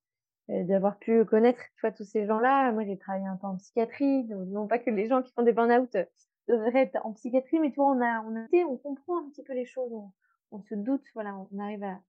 d'avoir 0.48 0.98
pu 0.98 1.24
connaître 1.24 1.60
tu 1.76 1.92
tous 1.92 2.04
ces 2.04 2.26
gens-là. 2.26 2.72
Moi, 2.72 2.84
j'ai 2.84 2.96
travaillé 2.96 3.26
un 3.26 3.36
peu 3.36 3.46
en 3.46 3.56
psychiatrie, 3.56 4.24
donc 4.24 4.48
non 4.48 4.66
pas 4.66 4.78
que 4.78 4.90
les 4.90 5.06
gens 5.06 5.22
qui 5.22 5.32
font 5.32 5.42
des 5.42 5.52
burn-out 5.52 5.96
devraient 6.48 6.82
être 6.82 6.98
en 7.04 7.12
psychiatrie, 7.12 7.60
mais 7.60 7.70
toi, 7.70 7.86
on 7.86 8.00
a, 8.00 8.22
on 8.22 8.36
a 8.36 8.64
on 8.66 8.76
comprend 8.76 9.18
un 9.18 9.28
petit 9.28 9.42
peu 9.42 9.52
les 9.52 9.66
choses, 9.66 9.92
on, 10.50 10.62
se 10.62 10.74
doute, 10.74 11.04
voilà, 11.14 11.36
on 11.36 11.58
arrive 11.58 11.84
à, 11.84 12.00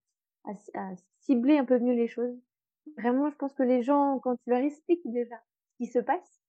à, 0.46 0.90
cibler 1.20 1.58
un 1.58 1.64
peu 1.64 1.78
mieux 1.78 1.94
les 1.94 2.08
choses. 2.08 2.36
Vraiment, 2.98 3.30
je 3.30 3.36
pense 3.36 3.52
que 3.52 3.62
les 3.62 3.82
gens, 3.82 4.18
quand 4.18 4.36
tu 4.36 4.50
leur 4.50 4.60
expliques 4.60 5.06
déjà 5.06 5.36
qui 5.84 5.92
se 5.92 5.98
passe, 5.98 6.40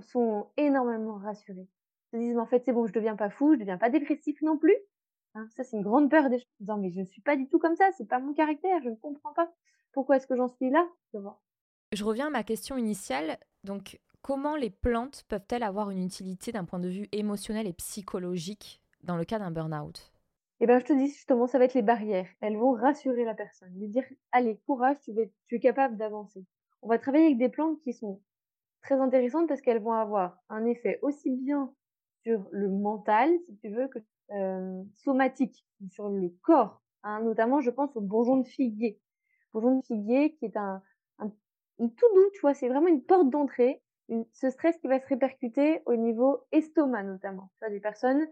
sont 0.00 0.50
énormément 0.56 1.16
rassurés. 1.16 1.68
Ils 2.12 2.18
se 2.18 2.22
disent: 2.22 2.34
«Mais 2.34 2.40
en 2.40 2.46
fait, 2.46 2.64
c'est 2.64 2.72
bon, 2.72 2.86
je 2.86 2.92
deviens 2.92 3.16
pas 3.16 3.30
fou, 3.30 3.54
je 3.54 3.60
deviens 3.60 3.78
pas 3.78 3.90
dépressif 3.90 4.40
non 4.42 4.56
plus». 4.56 4.76
Hein, 5.34 5.48
ça, 5.50 5.64
c'est 5.64 5.76
une 5.76 5.82
grande 5.82 6.10
peur 6.10 6.30
des 6.30 6.38
gens, 6.38 6.44
en 6.44 6.60
disant: 6.60 6.78
«Mais 6.78 6.90
je 6.90 7.00
ne 7.00 7.04
suis 7.04 7.22
pas 7.22 7.36
du 7.36 7.48
tout 7.48 7.58
comme 7.58 7.74
ça, 7.74 7.90
c'est 7.96 8.06
pas 8.06 8.20
mon 8.20 8.34
caractère, 8.34 8.80
je 8.82 8.90
ne 8.90 8.94
comprends 8.94 9.32
pas. 9.32 9.52
Pourquoi 9.92 10.16
est-ce 10.16 10.26
que 10.26 10.36
j'en 10.36 10.48
suis 10.48 10.70
là?» 10.70 10.86
Je 11.92 12.04
reviens 12.04 12.28
à 12.28 12.30
ma 12.30 12.42
question 12.42 12.76
initiale. 12.76 13.38
Donc, 13.64 14.00
comment 14.22 14.56
les 14.56 14.70
plantes 14.70 15.24
peuvent-elles 15.28 15.62
avoir 15.62 15.90
une 15.90 16.02
utilité 16.02 16.52
d'un 16.52 16.64
point 16.64 16.78
de 16.78 16.88
vue 16.88 17.08
émotionnel 17.12 17.66
et 17.66 17.72
psychologique 17.72 18.82
dans 19.02 19.16
le 19.16 19.24
cas 19.24 19.38
d'un 19.38 19.50
burn-out? 19.50 20.12
Eh 20.60 20.66
ben, 20.66 20.78
je 20.78 20.84
te 20.84 20.92
dis 20.92 21.08
justement, 21.08 21.46
ça 21.46 21.58
va 21.58 21.64
être 21.64 21.74
les 21.74 21.82
barrières. 21.82 22.28
Elles 22.40 22.56
vont 22.56 22.72
rassurer 22.72 23.24
la 23.24 23.34
personne, 23.34 23.74
lui 23.74 23.88
dire: 23.88 24.04
«Allez, 24.30 24.58
courage, 24.64 24.98
tu 25.00 25.12
vas 25.12 25.22
tu 25.48 25.56
es 25.56 25.60
capable 25.60 25.96
d'avancer». 25.96 26.46
On 26.82 26.88
va 26.88 26.98
travailler 26.98 27.26
avec 27.26 27.38
des 27.38 27.48
plantes 27.48 27.80
qui 27.80 27.92
sont 27.92 28.22
très 28.82 28.96
intéressantes 29.00 29.48
parce 29.48 29.60
qu'elles 29.62 29.82
vont 29.82 29.92
avoir 29.92 30.38
un 30.48 30.64
effet 30.66 30.98
aussi 31.02 31.30
bien 31.36 31.72
sur 32.22 32.46
le 32.52 32.68
mental, 32.68 33.30
si 33.46 33.56
tu 33.58 33.68
veux, 33.70 33.88
que, 33.88 33.98
hem, 34.30 34.86
somatique, 34.96 35.66
sur 35.90 36.08
le 36.08 36.30
corps, 36.42 36.82
hein. 37.04 37.20
Notamment, 37.22 37.60
je 37.60 37.70
pense 37.70 37.96
au 37.96 38.00
bourgeon 38.00 38.38
de 38.38 38.46
figuier. 38.48 39.00
Bourgeon 39.52 39.78
de 39.80 39.84
figuier 39.86 40.34
qui 40.36 40.46
est 40.46 40.56
un 40.56 40.82
un 41.80 41.88
tout 41.88 42.06
doux, 42.14 42.30
tu 42.34 42.40
vois? 42.42 42.54
C'est 42.54 42.68
vraiment 42.68 42.88
une 42.88 43.02
porte 43.02 43.30
d'entrée, 43.30 43.82
ce 44.32 44.50
stress 44.50 44.78
qui 44.78 44.88
va 44.88 45.00
se 45.00 45.06
répercuter 45.08 45.82
au 45.86 45.96
niveau 45.96 46.40
estomac 46.52 47.02
notamment. 47.02 47.50
Tu 47.54 47.60
vois? 47.60 47.70
Des 47.70 47.80
personnes 47.80 48.26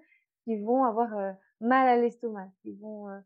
qui 0.45 0.57
vont 0.63 0.85
avoir, 0.85 1.17
heu, 1.19 1.33
mal 1.61 1.89
à 1.89 1.97
l'estomac, 1.97 2.49
qui 2.63 2.73
vont, 2.75 3.09
heu, 3.11 3.21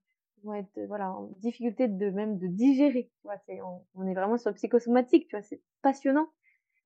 vont 0.44 0.54
être, 0.54 0.76
heu, 0.78 0.86
voilà, 0.86 1.12
en 1.12 1.26
difficulté 1.40 1.88
de 1.88 2.10
même 2.10 2.38
de 2.38 2.46
digérer, 2.46 3.10
tu 3.20 3.22
vois? 3.24 3.36
C'est 3.46 3.60
on 3.62 3.84
on 3.94 4.06
est 4.06 4.14
vraiment 4.14 4.38
sur 4.38 4.50
le 4.50 4.54
psychosomatique, 4.56 5.28
tu 5.28 5.36
vois? 5.36 5.42
C'est 5.42 5.62
passionnant. 5.82 6.28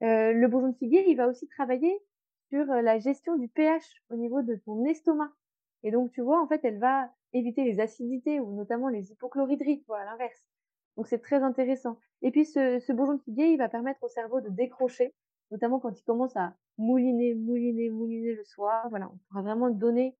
Heu, 0.02 0.33
le 0.33 0.49
bourgeon 0.49 0.69
de 0.71 0.76
figuier, 0.76 1.09
il 1.09 1.17
va 1.17 1.28
aussi 1.28 1.47
travailler 1.49 2.00
sur, 2.50 2.71
heu, 2.71 2.81
la 2.83 2.99
gestion 2.99 3.37
du 3.37 3.49
pH 3.49 4.02
au 4.11 4.17
niveau 4.17 4.43
de 4.43 4.57
ton 4.57 4.85
estomac 4.85 5.33
et 5.85 5.90
donc 5.93 6.11
tu 6.12 6.21
vois, 6.23 6.43
en 6.43 6.49
fait, 6.49 6.64
elle 6.64 6.78
va 6.78 7.11
éviter 7.33 7.64
les 7.64 7.81
acidités 7.81 8.40
ou 8.40 8.52
notamment 8.55 8.88
les 8.88 9.12
hypochlorhydries, 9.12 9.81
tu 9.81 9.87
vois? 9.87 10.00
À 10.00 10.05
l'inverse. 10.05 10.45
Donc 10.97 11.07
c'est 11.07 11.21
très 11.21 11.43
intéressant 11.43 11.99
et 12.23 12.31
puis 12.33 12.45
ce 12.45 12.78
ce 12.81 12.93
bourgeon 12.93 13.14
de 13.14 13.23
figuier, 13.23 13.52
il 13.52 13.59
va 13.59 13.69
permettre 13.69 14.02
au 14.02 14.09
cerveau 14.09 14.40
de 14.40 14.49
décrocher, 14.49 15.14
notamment 15.50 15.78
quand 15.81 15.97
il 15.99 16.05
commence 16.05 16.37
à 16.37 16.57
mouliner, 16.78 17.35
mouliner, 17.35 17.90
mouliner 17.90 18.35
le 18.35 18.45
soir. 18.45 18.88
Voilà, 18.90 19.11
on 19.12 19.19
pourra 19.28 19.43
vraiment 19.43 19.71
donner, 19.71 20.17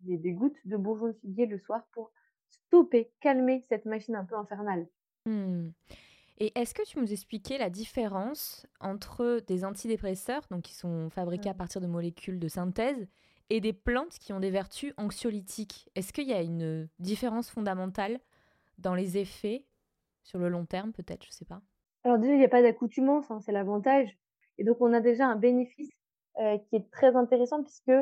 des 0.00 0.16
des 0.18 0.32
gouttes 0.32 0.58
de 0.64 0.76
bourgeon 0.76 1.08
de 1.08 1.12
figuier 1.12 1.46
le 1.46 1.58
soir 1.58 1.86
pour 1.92 2.12
stopper, 2.48 3.12
calmer 3.20 3.62
cette 3.68 3.84
machine 3.86 4.16
un 4.16 4.24
peu 4.24 4.36
infernale. 4.36 4.88
Mmh 5.26 5.72
et 6.38 6.58
est-ce 6.58 6.74
que 6.74 6.84
tu 6.86 6.98
nous 7.00 7.12
expliquais 7.12 7.58
la 7.58 7.70
différence 7.70 8.66
entre 8.80 9.40
des 9.46 9.64
antidépresseurs, 9.64 10.42
donc 10.50 10.62
qui 10.64 10.74
sont 10.74 11.10
fabriqués 11.10 11.50
à 11.50 11.54
Mmh. 11.54 11.56
partir 11.56 11.80
de 11.80 11.86
molécules 11.86 12.38
de 12.40 12.48
synthèse, 12.48 13.06
et 13.50 13.60
des 13.60 13.72
plantes 13.72 14.18
qui 14.18 14.32
ont 14.32 14.40
des 14.40 14.50
vertus 14.50 14.92
anxiolytiques? 14.96 15.88
Est-ce 15.94 16.12
qu'il 16.12 16.28
y 16.28 16.32
a 16.34 16.42
une 16.42 16.88
différence 16.98 17.50
fondamentale 17.50 18.20
dans 18.78 18.94
les 18.94 19.18
effets 19.18 19.66
sur 20.24 20.38
le 20.40 20.48
long 20.50 20.66
terme 20.66 20.92
peut-être? 20.92 21.24
Je 21.26 21.32
sais 21.32 21.46
pas. 21.46 21.62
Alors 22.04 22.18
déjà, 22.18 22.34
il 22.34 22.40
y 22.40 22.44
a 22.44 22.48
pas 22.48 22.62
d'accoutumance, 22.62 23.30
hein, 23.30 23.40
c'est 23.40 23.52
l'avantage 23.52 24.16
et 24.58 24.64
donc 24.64 24.78
on 24.80 24.92
a 24.94 25.00
déjà 25.00 25.26
un 25.26 25.36
bénéfice, 25.36 25.90
heu, 26.40 26.58
qui 26.68 26.76
est 26.76 26.90
très 26.90 27.14
intéressant 27.16 27.62
puisque 27.62 27.92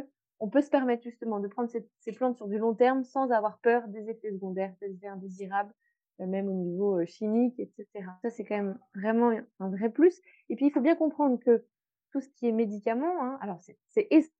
on 0.40 0.48
peut 0.48 0.60
se 0.60 0.70
permettre 0.70 1.02
justement 1.02 1.40
de 1.40 1.48
prendre 1.48 1.68
ces 1.70 1.88
ces 1.98 2.12
plantes 2.12 2.36
sur 2.36 2.46
du 2.48 2.58
long 2.58 2.74
terme 2.74 3.02
sans 3.04 3.30
avoir 3.32 3.58
peur 3.60 3.88
des 3.88 4.08
effets 4.10 4.30
secondaires, 4.32 4.74
des 4.80 4.92
effets 4.94 5.08
indésirables, 5.08 5.74
même 6.18 6.48
au 6.48 6.52
niveau, 6.52 7.04
chimique 7.06 7.58
et 7.60 7.70
cetera. 7.76 8.18
Ça, 8.22 8.30
c'est 8.30 8.44
quand 8.44 8.56
même 8.56 8.78
vraiment 8.94 9.32
un 9.60 9.70
vrai 9.70 9.90
plus 9.90 10.20
et 10.48 10.56
puis 10.56 10.66
il 10.66 10.70
faut 10.72 10.80
bien 10.80 10.96
comprendre 10.96 11.38
que 11.40 11.66
tout 12.12 12.20
ce 12.20 12.28
qui 12.28 12.46
est 12.48 12.52
médicaments, 12.52 13.22
hein, 13.24 13.38
alors 13.40 13.60
c'est 13.60 13.78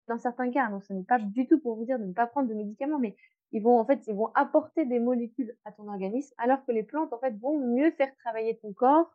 dans 0.09 0.19
certains 0.19 0.51
cas, 0.51 0.67
hein, 0.67 0.71
donc 0.71 0.85
ce 0.85 0.93
n'est 0.93 1.03
pas 1.05 1.19
du 1.19 1.47
tout 1.49 1.59
pour 1.61 1.77
vous 1.77 1.85
dire 1.85 1.99
de 1.99 2.05
ne 2.05 2.13
pas 2.13 2.27
prendre 2.29 2.49
de 2.49 2.55
médicaments, 2.55 2.99
mais 3.01 3.17
ils 3.53 3.63
vont 3.63 3.79
en 3.79 3.85
fait, 3.85 4.07
ils 4.07 4.15
vont 4.15 4.29
apporter 4.35 4.87
des 4.87 5.01
molécules 5.01 5.57
à 5.65 5.73
ton 5.73 5.89
organisme 5.89 6.35
alors 6.39 6.65
que 6.65 6.73
les 6.73 6.85
plantes, 6.85 7.13
en 7.13 7.19
fait, 7.19 7.37
vont 7.39 7.59
mieux 7.59 7.91
faire 7.93 8.15
travailler 8.17 8.57
ton 8.59 8.73
corps 8.73 9.11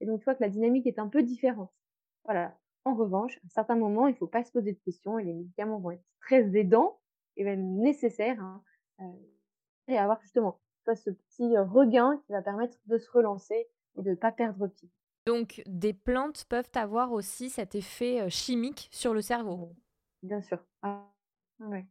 et 0.00 0.06
donc, 0.06 0.20
tu 0.20 0.24
vois 0.24 0.34
que 0.34 0.42
la 0.42 0.50
dynamique 0.50 0.86
est 0.86 0.98
un 0.98 1.08
peu 1.08 1.22
différente. 1.22 1.72
Voilà. 2.24 2.58
En 2.84 2.94
revanche, 2.94 3.38
à 3.38 3.48
certains 3.48 3.76
moments, 3.76 4.06
il 4.08 4.14
faut 4.16 4.26
pas 4.28 4.44
se 4.44 4.52
poser 4.52 4.72
de 4.72 4.78
questions 4.80 5.18
et 5.18 5.24
les 5.24 5.32
médicaments 5.34 5.80
vont 5.80 5.92
être 5.92 6.04
très 6.20 6.56
aidants 6.56 7.00
et 7.36 7.44
même 7.44 7.76
nécessaires, 7.78 8.40
hein, 8.40 8.62
heu, 9.00 9.04
et 9.88 9.98
avoir 9.98 10.20
justement, 10.20 10.60
tu 10.86 10.90
vois, 10.92 10.96
ce 10.96 11.10
petit, 11.10 11.56
heu, 11.56 11.62
regain 11.62 12.18
qui 12.26 12.32
va 12.32 12.42
permettre 12.42 12.78
de 12.86 12.96
se 12.98 13.10
relancer 13.10 13.66
et 13.98 14.02
de 14.02 14.14
pas 14.14 14.30
perdre 14.32 14.68
pied. 14.68 14.88
Donc 15.26 15.60
des 15.66 15.92
plantes 15.92 16.44
peuvent 16.48 16.70
avoir 16.74 17.10
aussi 17.10 17.50
cet 17.50 17.74
effet, 17.74 18.22
heu, 18.22 18.28
chimique 18.28 18.88
sur 18.92 19.12
le 19.12 19.20
cerveau? 19.20 19.72
Bien 20.22 20.40
sûr. 20.40 20.58
Ah 20.82 21.10
ouais. 21.60 21.86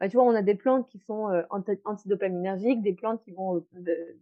Bah, 0.00 0.08
tu 0.08 0.16
vois, 0.16 0.24
on 0.24 0.34
a 0.34 0.42
des 0.42 0.54
plantes 0.54 0.88
qui 0.88 0.98
sont, 0.98 1.26
anti 1.50 1.72
antidopaminergiques, 1.84 2.82
des 2.82 2.94
plantes 2.94 3.22
qui 3.22 3.32
vont, 3.32 3.64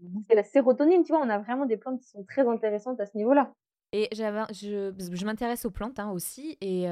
booster 0.00 0.34
la 0.34 0.42
sérotonine, 0.42 1.04
tu 1.04 1.12
vois? 1.12 1.20
On 1.24 1.28
a 1.28 1.38
vraiment 1.38 1.66
des 1.66 1.76
plantes 1.76 2.00
qui 2.00 2.08
sont 2.08 2.24
très 2.24 2.46
intéressantes 2.48 3.00
à 3.00 3.06
ce 3.06 3.16
niveau-là. 3.16 3.52
Et 3.92 4.08
je 4.12 4.92
je 4.98 5.24
m'intéresse 5.24 5.64
aux 5.64 5.70
plantes, 5.70 5.98
hein, 5.98 6.10
aussi 6.10 6.58
et 6.60 6.86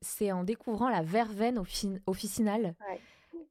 c'est 0.00 0.32
en 0.32 0.44
découvrant 0.44 0.88
la 0.88 1.02
verveine 1.02 1.58
offi 1.58 1.98
officinale, 2.06 2.74
Ouais. 2.80 3.00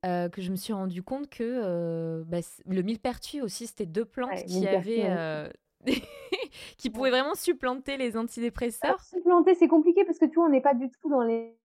Heu, 0.05 0.29
que 0.29 0.41
je 0.41 0.51
me 0.51 0.55
suis 0.55 0.73
rendu 0.73 1.03
compte 1.03 1.29
que, 1.29 1.43
heu, 1.43 2.23
bah, 2.25 2.39
le 2.65 2.81
millepertuis 2.81 3.41
aussi, 3.41 3.67
c'était 3.67 3.85
2 3.85 4.05
plantes 4.05 4.43
Ouais, 4.43 4.45
qui 4.45 4.67
avaient, 4.67 5.09
heu, 5.09 5.51
qui 6.77 6.89
pouvaient 6.89 7.09
vraiment 7.11 7.35
supplanter 7.35 7.97
les 7.97 8.17
Alors 8.81 8.97
antidépresseurs. 8.97 9.05
supplanter, 9.13 9.55
c'est 9.55 9.67
compliqué 9.67 10.05
parce 10.05 10.19
que 10.19 10.25
tu 10.25 10.35
vois, 10.35 10.45
on 10.45 10.49
n'est 10.49 10.61
pas 10.61 10.73
du 10.75 10.89
tout 10.91 11.09
dans 11.09 11.21
les 11.23 11.59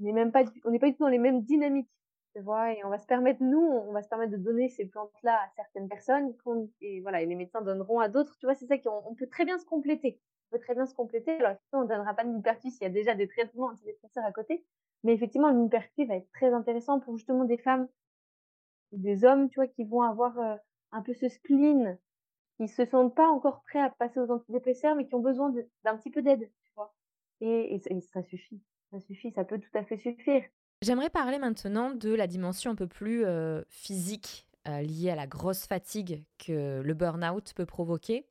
on 0.00 0.04
n'est 0.04 0.12
même 0.12 0.32
pas 0.32 0.44
du 0.44 0.60
on 0.64 0.70
n'est 0.72 0.78
pas 0.80 0.88
du 0.88 0.94
tout 0.94 1.04
dans 1.04 1.08
les 1.10 1.18
mêmes 1.18 1.42
dynamiques, 1.42 1.90
tu 2.36 2.42
vois? 2.42 2.72
Et 2.74 2.84
on 2.84 2.90
va 2.90 2.98
se 2.98 3.06
permettre, 3.06 3.42
nous, 3.42 3.60
on 3.60 3.92
va 3.92 4.02
se 4.02 4.08
permettre 4.08 4.32
de 4.32 4.38
donner 4.38 4.68
ces 4.68 4.86
plantes-là 4.86 5.34
à 5.36 5.50
certaines 5.56 5.88
personnes 5.88 6.34
et 6.80 7.00
voilà 7.02 7.22
et 7.22 7.26
les 7.26 7.36
médecins 7.36 7.62
donneront 7.62 8.00
à 8.00 8.08
d'autres, 8.08 8.36
tu 8.38 8.46
vois? 8.46 8.54
C'est 8.54 8.66
ça 8.66 8.78
qu'on 8.78 9.02
on 9.06 9.14
peut 9.16 9.28
très 9.28 9.44
bien 9.46 9.58
se 9.58 9.66
compléter. 9.66 10.22
On 10.52 10.56
peut 10.58 10.60
très 10.64 10.74
bien 10.74 10.86
se 10.86 10.94
compléter. 10.94 11.32
Alors 11.40 11.56
on 11.72 11.82
ne 11.84 11.88
donnera 11.88 12.14
pas 12.14 12.24
de 12.24 12.30
millepertuis 12.30 12.70
s'il 12.72 12.82
y 12.84 12.86
a 12.86 12.90
déjà 12.90 13.14
des 13.14 13.28
traitements 13.28 13.66
antidépresseurs 13.68 14.24
à 14.26 14.32
côté, 14.32 14.66
mais 15.04 15.14
effectivement, 15.14 15.54
millepertuis 15.54 16.06
va 16.06 16.16
être 16.16 16.30
très 16.32 16.52
intéressant 16.52 16.98
pour 16.98 17.16
justement 17.16 17.44
des 17.44 17.58
femmes 17.58 17.86
des 18.92 19.24
hommes, 19.24 19.48
tu 19.48 19.56
vois, 19.56 19.66
qui 19.66 19.84
vont 19.84 20.02
avoir, 20.02 20.38
un 20.92 21.02
peu 21.02 21.14
ce 21.14 21.28
spleen, 21.28 21.98
qui 22.56 22.68
se 22.68 22.84
sentent 22.84 23.16
pas 23.16 23.26
encore 23.26 23.62
prêts 23.62 23.80
à 23.80 23.90
passer 23.90 24.20
aux 24.20 24.30
antidépresseurs, 24.30 24.94
mais 24.94 25.06
qui 25.06 25.14
ont 25.16 25.20
besoin 25.20 25.52
d'un 25.82 25.96
petit 25.96 26.10
peu 26.10 26.22
d'aide, 26.22 26.48
tu 26.62 26.72
vois? 26.76 26.94
Et 27.40 27.80
ça 28.12 28.22
suffit, 28.22 28.62
ça 28.92 29.00
suffit, 29.00 29.32
ça 29.32 29.44
peut 29.44 29.58
tout 29.58 29.76
à 29.76 29.82
fait 29.84 29.96
suffire. 29.96 30.44
J'aimerais 30.82 31.10
parler 31.10 31.38
maintenant 31.38 31.90
de 31.90 32.14
la 32.14 32.28
dimension 32.28 32.70
un 32.70 32.76
peu 32.76 32.86
plus, 32.86 33.24
physique, 33.68 34.46
liée 34.66 35.10
à 35.10 35.16
la 35.16 35.26
grosse 35.26 35.66
fatigue 35.66 36.24
que 36.38 36.80
le 36.80 36.94
burn-out 36.94 37.52
peut 37.54 37.66
provoquer. 37.66 38.28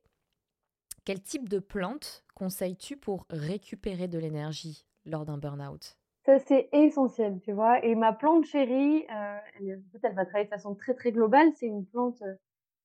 Quel 1.04 1.20
type 1.20 1.50
de 1.50 1.58
plantes 1.58 2.24
conseilles-tu 2.34 2.96
pour 2.96 3.26
récupérer 3.28 4.08
de 4.08 4.18
l'énergie 4.18 4.86
lors 5.04 5.26
d'un 5.26 5.36
burn-out? 5.36 5.98
Ça, 6.26 6.38
c'est 6.38 6.68
essentiel, 6.72 7.40
tu 7.42 7.52
vois? 7.52 7.84
Et 7.84 7.94
ma 7.94 8.12
plante 8.14 8.46
chérie, 8.46 9.02
heu, 9.10 9.38
elle 9.60 9.68
est 9.68 9.74
en 9.76 9.82
fait, 9.92 9.98
elle 10.08 10.14
va 10.14 10.24
travailler 10.24 10.46
de 10.46 10.50
façon 10.50 10.74
très, 10.74 10.94
très 10.94 11.12
globale. 11.12 11.52
C'est 11.54 11.66
une 11.66 11.84
plante, 11.86 12.22
heu, 12.22 12.38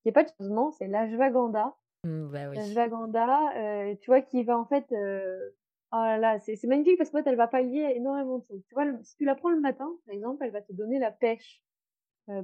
qui 0.04 0.10
est 0.10 0.12
pas 0.12 0.24
de 0.26 0.30
non, 0.42 0.72
c'est 0.72 0.88
l'ashwagandha. 0.88 1.78
Mmh, 2.04 2.32
bah, 2.32 2.50
oui. 2.50 2.58
L'ashwagandha, 2.58 3.92
heu, 3.94 3.98
tu 4.00 4.12
vois, 4.12 4.22
qui 4.22 4.44
va 4.44 4.58
en 4.60 4.66
fait, 4.66 4.92
heu, 4.94 5.56
oh 5.94 5.98
là 5.98 6.18
là, 6.20 6.40
c'est 6.40 6.64
magnifique 6.66 6.98
parce 6.98 7.12
qu'en 7.12 7.20
fait, 7.24 7.30
elle 7.30 7.38
va 7.38 7.48
pallier 7.48 7.94
énormément 7.96 8.40
de 8.40 8.46
choses. 8.46 8.64
Tu 8.68 8.76
vois, 8.76 8.86
le 8.86 9.04
si 9.04 9.16
tu 9.18 9.26
la 9.26 9.36
prends 9.36 9.52
le 9.52 9.62
matin, 9.62 9.92
par 10.06 10.16
exemple, 10.16 10.44
elle 10.46 10.52
va 10.52 10.62
te 10.64 10.74
donner 10.74 11.00
la 11.00 11.12
pêche, 11.12 11.64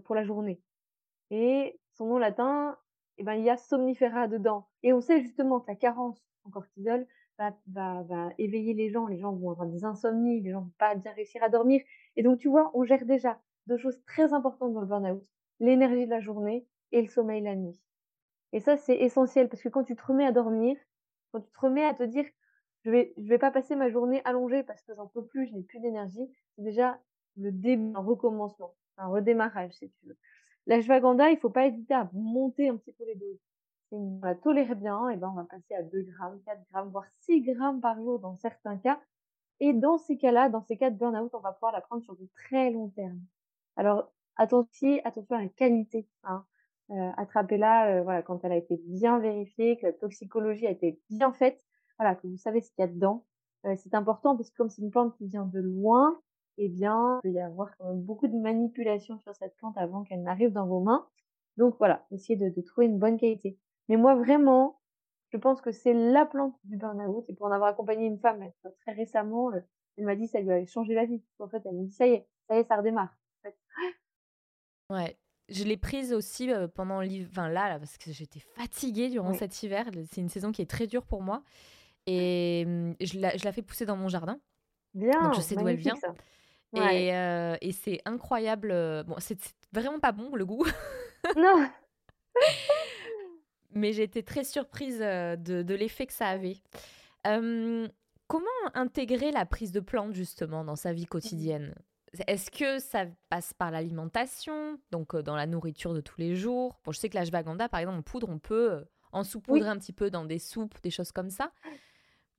pour 0.06 0.16
la 0.16 0.24
journée 0.24 0.62
et 1.32 1.80
son 1.94 2.08
nom 2.08 2.18
latin, 2.18 2.78
et 3.18 3.24
ben, 3.24 3.34
il 3.36 3.44
y 3.46 3.50
a 3.50 3.58
somnifera 3.58 4.28
dedans 4.28 4.70
et 4.84 4.94
on 4.94 5.02
sait 5.02 5.22
justement 5.22 5.60
que 5.62 5.68
la 5.72 5.75
carence 5.75 6.24
en 6.46 6.52
cortisol 6.52 7.08
va 7.39 7.54
va 7.68 8.04
va 8.04 8.30
éveiller 8.38 8.74
les 8.74 8.89
gens. 8.89 9.08
Les 9.08 9.18
gens 9.18 9.34
vont 9.34 9.51
avoir 9.51 9.68
des 9.68 9.86
insomnies, 9.86 10.42
les 10.42 10.51
gens 10.51 10.62
vont 10.62 10.72
pas 10.77 10.96
bien 10.96 11.12
réussir 11.13 11.44
à 11.44 11.50
dormir 11.50 11.82
et 12.15 12.24
donc 12.24 12.39
tu 12.39 12.50
vois, 12.50 12.72
on 12.74 12.84
gère 12.86 13.06
déjà 13.06 13.39
2 13.68 13.77
choses 13.77 14.00
très 14.06 14.34
importantes 14.34 14.74
dans 14.74 14.82
le 14.82 14.88
burn-out, 14.88 15.24
l'énergie 15.60 16.06
de 16.06 16.12
la 16.12 16.20
journée 16.22 16.68
et 16.92 17.01
le 17.01 17.08
sommeil 17.10 17.42
la 17.42 17.56
nuit. 17.56 17.80
Et 18.54 18.60
ça, 18.60 18.77
c'est 18.77 18.96
essentiel 18.98 19.50
parce 19.50 19.62
que 19.63 19.70
quand 19.70 19.84
tu 19.84 19.96
te 19.96 20.04
remets 20.06 20.25
à 20.25 20.32
dormir, 20.32 20.77
quand 21.32 21.42
tu 21.42 21.51
te 21.51 21.60
remets 21.60 21.86
à 21.86 21.94
te 21.94 22.04
dire: 22.04 22.25
«Je 22.86 22.92
vais 22.92 23.13
je 23.18 23.27
vais 23.30 23.38
pas 23.39 23.51
passer 23.51 23.75
ma 23.75 23.89
journée 23.89 24.22
allongée 24.25 24.63
parce 24.63 24.82
que 24.84 24.96
j'en 24.96 25.08
peux 25.08 25.25
plus, 25.25 25.48
je 25.48 25.54
n'ai 25.54 25.63
plus 25.63 25.80
d'énergie», 25.80 26.27
c'est 26.56 26.63
déjà 26.63 27.00
le 27.38 27.51
début 27.51 27.92
d'un 27.92 28.00
recommencement, 28.01 28.75
un 28.98 29.08
redémarrage 29.10 29.74
si 29.74 29.89
tu 29.92 30.08
veux. 30.08 30.18
L'ashwagandha, 30.68 31.32
il 31.32 31.38
faut 31.39 31.50
pas 31.51 31.68
hésiter 31.68 31.94
à 31.96 32.10
monter 32.13 32.70
un 32.70 32.77
petit 32.77 32.94
peu 32.94 33.06
les 33.06 33.15
doses. 33.15 33.39
Si 33.89 33.96
on 33.96 34.20
la 34.24 34.36
tolère 34.36 34.75
bien 34.75 35.10
et 35.10 35.18
ben, 35.18 35.30
on 35.30 35.36
va 35.36 35.44
passer 35.44 35.75
à 35.75 35.84
2 35.84 36.01
grammes, 36.04 36.39
4 36.46 36.60
grammes, 36.72 36.89
voire 36.89 37.06
6 37.22 37.42
grammes 37.42 37.82
par 37.82 37.96
jour 37.98 38.20
dans 38.20 38.36
certains 38.36 38.77
cas 38.77 39.00
et 39.60 39.74
dans 39.74 39.98
ces 39.98 40.18
cas-là, 40.18 40.50
dans 40.50 40.63
ces 40.63 40.77
cas 40.77 40.89
de 40.89 40.98
burn-out, 40.98 41.34
on 41.34 41.39
va 41.39 41.54
pouvoir 41.54 41.72
la 41.72 41.82
prendre 41.82 42.04
sur 42.04 42.15
du 42.15 42.27
très 42.30 42.72
long 42.72 42.89
terme. 42.89 43.20
Alors 43.75 44.12
attention 44.38 45.00
attention 45.06 45.36
à 45.38 45.44
la 45.44 45.50
qualité, 45.50 46.08
hein. 46.24 46.46
euh, 46.92 47.12
attrapez-la, 47.18 48.01
voilà, 48.04 48.22
quand 48.22 48.44
elle 48.44 48.51
a 48.51 48.58
été 48.58 48.77
bien 48.88 49.20
vérifiée, 49.20 49.77
que 49.77 49.88
la 49.88 49.94
toxicologie 49.94 50.68
a 50.68 50.72
été 50.72 51.00
bien 51.10 51.32
faite, 51.32 51.63
voilà, 51.98 52.15
que 52.15 52.27
vous 52.27 52.38
savez 52.38 52.62
ce 52.62 52.72
qu'il 52.72 52.82
y 52.82 52.84
a 52.84 52.88
dedans. 52.88 53.25
c'est 53.77 53.94
important 53.94 54.36
parce 54.36 54.50
que 54.50 54.58
comme 54.58 54.70
c'est 54.70 54.82
une 54.82 54.92
plante 54.92 55.15
qui 55.18 55.27
vient 55.27 55.46
de 55.46 55.60
loin, 55.60 56.20
eh 56.58 56.70
bien, 56.70 57.20
il 57.24 57.30
peut 57.32 57.36
y 57.36 57.39
avoir 57.39 57.75
quand 57.77 57.88
même 57.88 58.01
beaucoup 58.01 58.27
de 58.27 58.38
manipulation 58.38 59.20
sur 59.20 59.36
cette 59.36 59.56
plante 59.58 59.77
avant 59.77 60.04
qu'elle 60.04 60.24
n'arrive 60.24 60.51
dans 60.51 60.68
vos 60.68 60.82
mains. 60.82 61.08
Donc 61.58 61.75
voilà, 61.80 62.06
essayez 62.12 62.38
de, 62.38 62.50
de 62.50 62.62
trouver 62.62 62.88
une 62.88 63.00
bonne 63.00 63.18
qualité. 63.18 63.58
Mais 63.89 63.98
moi, 63.98 64.15
vraiment, 64.15 64.80
je 65.32 65.38
pense 65.38 65.62
que 65.62 65.72
c'est 65.72 65.94
la 65.94 66.25
plante 66.25 66.56
du 66.63 66.77
burn-out. 66.77 67.25
Et 67.30 67.34
pour 67.34 67.48
en 67.48 67.51
avoir 67.51 67.70
accompagné 67.70 68.06
une 68.06 68.20
femme 68.20 68.44
très 68.82 68.94
récemment, 68.94 69.51
euh, 69.51 69.60
elle 69.98 70.06
m'a 70.06 70.15
dit 70.15 70.25
que 70.25 70.32
ça 70.32 70.39
lui 70.39 70.51
avait 70.51 70.65
changé 70.65 70.94
la 70.94 71.06
vie. 71.06 71.22
En 71.39 71.48
fait, 71.48 71.62
elle 71.65 71.75
me 71.75 71.86
dit 71.86 71.92
ça 71.92 72.08
y 72.08 72.13
est, 72.13 72.27
ça 72.48 72.56
y 72.56 72.60
est, 72.60 72.68
ça 72.68 72.77
redémarre. 72.77 73.15
Ouais. 74.89 75.18
Je 75.48 75.63
l'ai 75.63 75.77
prise 75.77 76.12
aussi 76.12 76.51
euh, 76.51 76.68
pendant 76.68 77.01
l'hiver, 77.01 77.27
enfin 77.30 77.50
là, 77.50 77.70
là, 77.70 77.77
parce 77.77 77.98
que 77.98 78.12
j'étais 78.12 78.39
fatiguée 78.39 79.10
durant 79.10 79.34
cet 79.34 79.62
hiver. 79.62 79.86
C'est 80.12 80.22
une 80.22 80.30
saison 80.30 80.51
qui 80.51 80.63
est 80.63 80.70
très 80.70 80.88
dure 80.88 81.06
pour 81.06 81.22
moi. 81.22 81.44
Et 82.08 82.65
je 83.00 83.20
la, 83.20 83.36
je 83.38 83.46
la 83.46 83.51
fais 83.51 83.62
pousser 83.62 83.86
dans 83.86 83.96
mon 83.96 84.08
jardin. 84.08 84.39
Bien. 84.94 85.22
Donc 85.22 85.36
je 85.36 85.42
sais 85.42 85.56
d'où 85.56 85.68
elle 85.68 85.75
vient. 85.75 85.96
Et, 86.74 87.13
euh, 87.13 87.56
et 87.62 87.72
c'est 87.72 88.01
incroyable. 88.06 88.70
Bon, 89.06 89.15
c'est 89.20 89.39
vraiment 89.72 90.00
pas 90.00 90.12
bon 90.12 90.36
le 90.36 90.46
goût. 90.46 90.65
Non. 91.36 91.70
mais 93.75 93.94
j'ai 93.94 94.03
été 94.03 94.24
très 94.24 94.44
surprise 94.44 95.00
de, 95.00 95.62
de 95.62 95.75
l'effet 95.75 96.05
que 96.08 96.13
ça 96.13 96.27
avait. 96.27 96.58
comment 97.24 98.46
intégrer 98.74 99.32
la 99.32 99.46
prise 99.46 99.72
de 99.72 99.79
plantes 99.79 100.13
justement 100.13 100.63
dans 100.63 100.75
sa 100.75 100.94
vie 100.94 101.05
quotidienne? 101.05 101.75
Est-ce 102.27 102.50
que 102.50 102.79
ça 102.79 103.05
passe 103.29 103.53
par 103.53 103.72
l'alimentation, 103.72 104.79
donc 104.91 105.15
dans 105.17 105.36
la 105.36 105.46
nourriture 105.46 105.94
de 105.94 106.01
tous 106.01 106.20
les 106.20 106.36
jours? 106.36 106.79
Bon, 106.86 106.91
je 106.94 107.00
sais 107.00 107.10
que 107.10 107.15
la 107.15 107.25
jvaganda, 107.25 107.67
par 107.67 107.82
exemple, 107.82 108.00
en 108.00 108.03
poudre, 108.03 108.29
on 108.29 108.39
peut 108.39 108.86
en 109.12 109.24
saupoudrer 109.24 109.67
un 109.67 109.77
petit 109.77 109.94
peu 109.94 110.10
dans 110.10 110.25
des 110.25 110.39
soupes, 110.39 110.82
des 110.82 110.91
choses 110.91 111.12
comme 111.12 111.29
ça. 111.29 111.51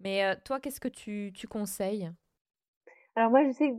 Mais 0.00 0.36
toi, 0.44 0.60
qu'est-ce 0.60 0.80
que 0.80 0.88
tu, 0.88 1.30
tu 1.34 1.46
conseilles? 1.46 2.10
Alors 3.14 3.30
moi, 3.30 3.44
je 3.46 3.52
sais 3.52 3.74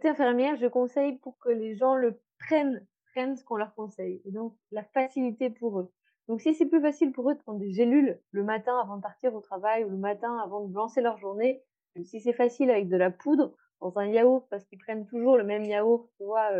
que 0.00 0.08
infirmière, 0.08 0.56
je 0.56 0.66
conseille 0.66 1.18
pour 1.18 1.38
que 1.38 1.50
les 1.50 1.76
gens 1.76 1.94
le 1.94 2.20
prennent, 2.38 2.84
prennent 3.12 3.36
ce 3.36 3.44
qu'on 3.44 3.56
leur 3.56 3.74
conseille. 3.74 4.20
Et 4.24 4.30
donc, 4.30 4.56
la 4.70 4.84
facilité 4.84 5.50
pour 5.50 5.80
eux. 5.80 5.92
Donc 6.30 6.42
si 6.42 6.54
c'est 6.54 6.66
plus 6.66 6.80
facile 6.80 7.10
pour 7.10 7.28
eux 7.28 7.34
de 7.34 7.40
prendre 7.40 7.58
des 7.58 7.72
gélules 7.72 8.16
le 8.30 8.44
matin 8.44 8.78
avant 8.80 8.96
de 8.98 9.02
partir 9.02 9.34
au 9.34 9.40
travail 9.40 9.82
ou 9.82 9.88
le 9.88 9.96
matin 9.96 10.38
avant 10.38 10.64
de 10.64 10.72
lancer 10.72 11.00
leur 11.00 11.18
journée, 11.18 11.60
si 12.04 12.20
c'est 12.20 12.32
facile 12.32 12.70
avec 12.70 12.88
de 12.88 12.96
la 12.96 13.10
poudre 13.10 13.52
dans 13.80 13.98
un 13.98 14.06
yaourt 14.06 14.46
parce 14.48 14.64
qu'ils 14.66 14.78
prennent 14.78 15.06
toujours 15.06 15.36
le 15.36 15.42
même 15.42 15.64
yaourt, 15.64 16.08
tu 16.18 16.24
vois, 16.24 16.52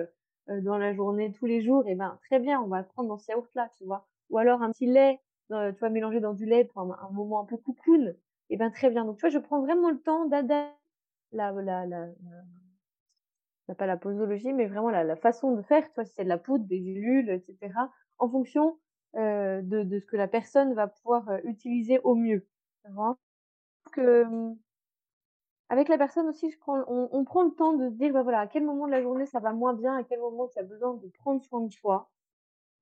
dans 0.49 0.77
la 0.77 0.93
journée 0.93 1.31
tous 1.31 1.47
les 1.47 1.63
jours, 1.63 1.87
et 1.87 1.95
ben 1.95 2.19
très 2.27 2.41
bien, 2.41 2.61
on 2.61 2.67
va 2.67 2.83
prendre 2.83 3.11
dans 3.11 3.19
ce 3.19 3.31
yaourt 3.31 3.47
là, 3.55 3.71
tu 3.79 3.85
vois. 3.85 4.09
Ou 4.31 4.39
alors 4.39 4.61
un 4.61 4.73
petit 4.73 4.87
lait, 4.87 5.21
tu 5.51 5.55
vois, 5.79 5.89
mélangé 5.89 6.19
dans 6.19 6.35
du 6.35 6.47
lait 6.47 6.65
pour 6.65 6.83
un, 6.83 7.11
moment 7.13 7.41
un 7.41 7.45
peu 7.45 7.57
cocoon, 7.57 8.13
et 8.49 8.57
ben 8.57 8.73
très 8.73 8.91
bien. 8.91 9.05
Donc 9.05 9.19
tu 9.19 9.21
vois, 9.21 9.31
je 9.31 9.39
prends 9.39 9.61
vraiment 9.61 9.91
le 9.91 10.01
temps 10.01 10.27
d'adapter 10.27 10.75
la, 11.31 11.53
la, 11.53 11.87
la, 11.87 12.09
la, 13.69 13.75
pas 13.77 13.87
la 13.87 13.97
posologie, 13.97 14.53
mais 14.53 14.67
vraiment 14.67 14.91
la, 14.91 15.05
la 15.05 15.15
façon 15.15 15.55
de 15.55 15.63
faire, 15.63 15.87
tu 15.87 15.95
vois, 15.95 16.05
si 16.05 16.15
c'est 16.15 16.25
de 16.25 16.29
la 16.29 16.39
poudre, 16.39 16.65
des 16.65 16.83
gélules, 16.83 17.31
etc., 17.31 17.73
en 18.19 18.29
fonction 18.29 18.77
euh, 19.17 19.61
de, 19.63 19.83
de, 19.83 19.99
ce 19.99 20.07
que 20.07 20.17
la 20.17 20.29
personne 20.29 20.75
va 20.75 20.87
pouvoir 20.87 21.29
euh, 21.29 21.39
utiliser 21.45 21.99
au 22.05 22.15
mieux. 22.15 22.47
Que, 23.93 24.25
mmh, 24.25 24.57
avec 25.69 25.89
la 25.89 25.99
personne 25.99 26.29
aussi, 26.29 26.51
je 26.51 26.59
prends, 26.59 26.83
on, 26.87 27.09
on, 27.13 27.25
prend 27.25 27.43
le 27.43 27.51
temps 27.51 27.73
de 27.73 27.89
se 27.89 27.95
dire, 27.95 28.13
bah 28.13 28.23
voilà, 28.23 28.41
à 28.41 28.47
quel 28.47 28.65
moment 28.65 28.87
de 28.87 28.93
la 28.93 29.03
journée 29.03 29.27
ça 29.27 29.41
va 29.41 29.53
moins 29.53 29.75
bien, 29.75 29.97
à 29.97 30.05
quel 30.05 30.21
moment 30.21 30.49
tu 30.49 30.59
as 30.59 30.63
besoin 30.63 30.95
de 30.95 31.09
prendre 31.09 31.43
soin 31.43 31.61
de 31.61 31.73
toi, 31.75 32.11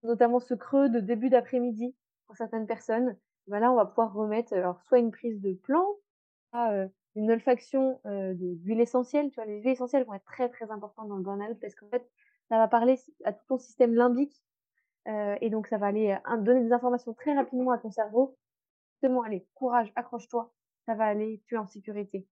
notamment 0.03 0.41
ce 0.41 0.55
creux 0.55 0.89
de 0.89 1.01
début 1.01 1.31
d'après-midi 1.31 1.95
pour 2.27 2.37
certaines 2.37 2.67
personnes. 2.67 3.17
Bah 3.47 3.61
là, 3.61 3.73
on 3.73 3.77
va 3.77 3.87
pouvoir 3.87 4.13
remettre 4.13 4.53
alors 4.53 4.83
soit 4.83 4.99
une 4.99 5.11
prise 5.11 5.41
de 5.41 5.55
plan, 5.55 5.87
euh, 6.55 6.87
une 7.15 7.31
olfaction 7.31 8.01
euh, 8.07 8.35
d'huile 8.35 8.81
essentielle. 8.81 9.31
Tu 9.31 9.37
vois, 9.37 9.47
les 9.47 9.61
huiles 9.61 9.73
essentielles 9.73 10.05
vont 10.05 10.15
être 10.15 10.25
très 10.25 10.49
très 10.49 10.71
importantes 10.71 11.09
dans 11.09 11.17
le 11.17 11.23
burn-out 11.23 11.59
parce 11.61 11.75
qu'en 11.75 11.89
fait, 11.89 12.09
ça 12.49 12.59
va 12.59 12.69
parler 12.69 12.99
à 13.25 13.33
tout 13.33 13.45
ton 13.49 13.59
système 13.59 13.95
limbique 13.95 14.43
euh, 15.09 15.37
et 15.41 15.51
donc, 15.51 15.67
ça 15.67 15.79
va 15.79 15.87
aller 15.87 16.17
euh, 16.31 16.37
donner 16.39 16.63
des 16.63 16.73
informations 16.73 17.15
très 17.15 17.35
rapidement 17.35 17.71
à 17.73 17.79
ton 17.79 17.91
cerveau. 17.91 18.37
Justement, 18.93 19.23
allez, 19.23 19.47
courage, 19.55 19.93
accroche-toi. 19.97 20.53
Ça 20.87 20.95
va 20.95 21.05
aller, 21.07 21.43
tu 21.47 21.55
es 21.55 21.59
en 21.59 21.67
sécurité. 21.67 22.27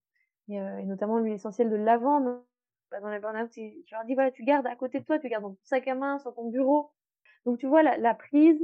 Et, 0.49 0.61
euh, 0.61 0.83
notamment 0.83 1.19
l'huile 1.19 1.35
essentielle 1.35 1.71
de 1.71 1.77
lavande. 1.77 2.43
Bah, 2.91 3.01
dans 3.01 3.09
les 3.09 3.19
burn-out, 3.19 3.51
je 3.55 3.95
leur 3.95 4.05
dis, 4.05 4.15
voilà, 4.15 4.31
tu 4.31 4.45
gardes 4.45 4.67
à 4.67 4.77
côté 4.77 5.01
de 5.01 5.05
toi, 5.05 5.19
tu 5.19 5.29
gardes 5.29 5.43
dans 5.43 5.55
ton 5.55 5.59
sac 5.65 5.89
à 5.89 5.95
main, 5.95 6.19
sur 6.19 6.35
ton 6.35 6.51
bureau. 6.51 6.93
Donc, 7.45 7.59
tu 7.59 7.67
vois, 7.67 7.83
la, 7.83 7.97
la 7.97 8.15
prise 8.15 8.61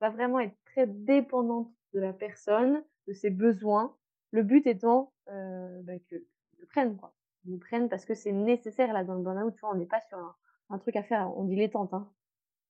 va 0.00 0.10
vraiment 0.10 0.40
être 0.40 0.56
très 0.66 0.86
dépendante 0.86 1.70
de 1.92 2.00
la 2.00 2.12
personne, 2.12 2.84
de 3.08 3.12
ses 3.12 3.30
besoins. 3.30 3.96
Le 4.30 4.42
but 4.42 4.66
étant 4.66 5.12
bah, 5.26 5.98
que 6.10 6.16
le 6.58 6.66
prennent, 6.66 6.96
quoi. 6.96 7.12
Ils 7.46 7.58
prennent 7.58 7.88
parce 7.88 8.04
que 8.04 8.14
c'est 8.14 8.32
nécessaire, 8.32 8.92
là, 8.92 9.04
dans 9.04 9.14
le 9.14 9.22
burn-out. 9.22 9.54
Tu 9.54 9.60
vois, 9.60 9.70
on 9.72 9.76
n'est 9.76 9.86
pas 9.86 10.00
sur 10.00 10.18
un, 10.18 10.34
un, 10.70 10.78
truc 10.78 10.96
à 10.96 11.02
faire, 11.02 11.36
on 11.36 11.44
dit 11.44 11.70
tentes, 11.70 11.92
Hein. 11.92 12.10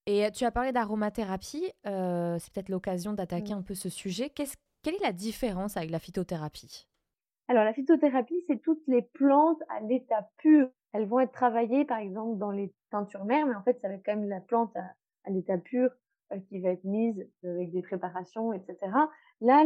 Et 0.06 0.30
tu 0.30 0.44
as 0.44 0.52
parlé 0.52 0.70
d'aromathérapie, 0.70 1.72
euh, 1.86 2.38
c'est 2.38 2.52
peut-être 2.52 2.68
l'occasion 2.68 3.12
d'attaquer 3.12 3.54
mmh. 3.54 3.58
un 3.58 3.62
peu 3.62 3.74
ce 3.74 3.88
sujet. 3.88 4.30
quelle 4.30 4.94
est 4.94 5.02
la 5.02 5.12
différence 5.12 5.76
avec 5.76 5.90
la 5.90 5.98
phytothérapie? 5.98 6.86
Alors 7.48 7.64
la 7.64 7.72
phytothérapie, 7.72 8.42
c'est 8.46 8.62
toutes 8.62 8.86
les 8.86 9.02
plantes 9.02 9.60
à 9.68 9.80
l'état 9.80 10.30
pur. 10.38 10.68
Elles 10.92 11.06
vont 11.06 11.20
être 11.20 11.32
travaillées 11.32 11.84
par 11.84 11.98
exemple 11.98 12.38
dans 12.38 12.52
les 12.52 12.72
teintures 12.90 13.24
mères, 13.24 13.46
mais 13.46 13.54
en 13.54 13.62
fait 13.62 13.80
ça 13.80 13.88
va 13.88 13.94
être 13.94 14.04
quand 14.04 14.16
même 14.16 14.28
la 14.28 14.40
plante 14.40 14.74
à, 14.76 15.30
l'état 15.30 15.58
pur 15.58 15.90
euh, 16.32 16.38
qui 16.48 16.60
va 16.60 16.70
être 16.70 16.84
mise 16.84 17.28
avec 17.42 17.72
des 17.72 17.82
préparations, 17.82 18.52
etc. 18.52 18.76
Là, 19.40 19.64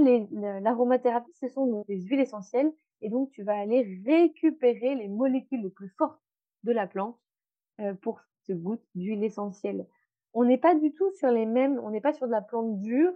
l'aromathérapie, 0.61 1.33
ce 1.35 1.48
sont 1.48 1.85
des 1.87 2.00
huiles 2.00 2.20
essentielles 2.20 2.72
et 3.03 3.11
donc 3.11 3.31
tu 3.31 3.42
vas 3.42 3.59
aller 3.59 4.03
récupérer 4.07 4.94
les 4.94 5.09
molécules 5.09 5.62
les 5.62 5.70
plus 5.70 5.90
fortes 5.98 6.20
de 6.64 6.72
la 6.72 6.87
plante 6.87 7.18
euh, 7.81 7.94
pour 7.94 8.20
ce 8.46 8.53
goutte 8.53 8.83
d'huile 8.94 9.22
essentielle 9.22 9.87
on 10.32 10.44
n'est 10.44 10.58
pas 10.58 10.74
du 10.74 10.92
tout 10.92 11.10
sur 11.12 11.30
les 11.30 11.46
mêmes, 11.46 11.80
on 11.82 11.90
n'est 11.90 12.00
pas 12.00 12.12
sur 12.12 12.26
de 12.26 12.32
la 12.32 12.42
plante 12.42 12.78
dure, 12.80 13.12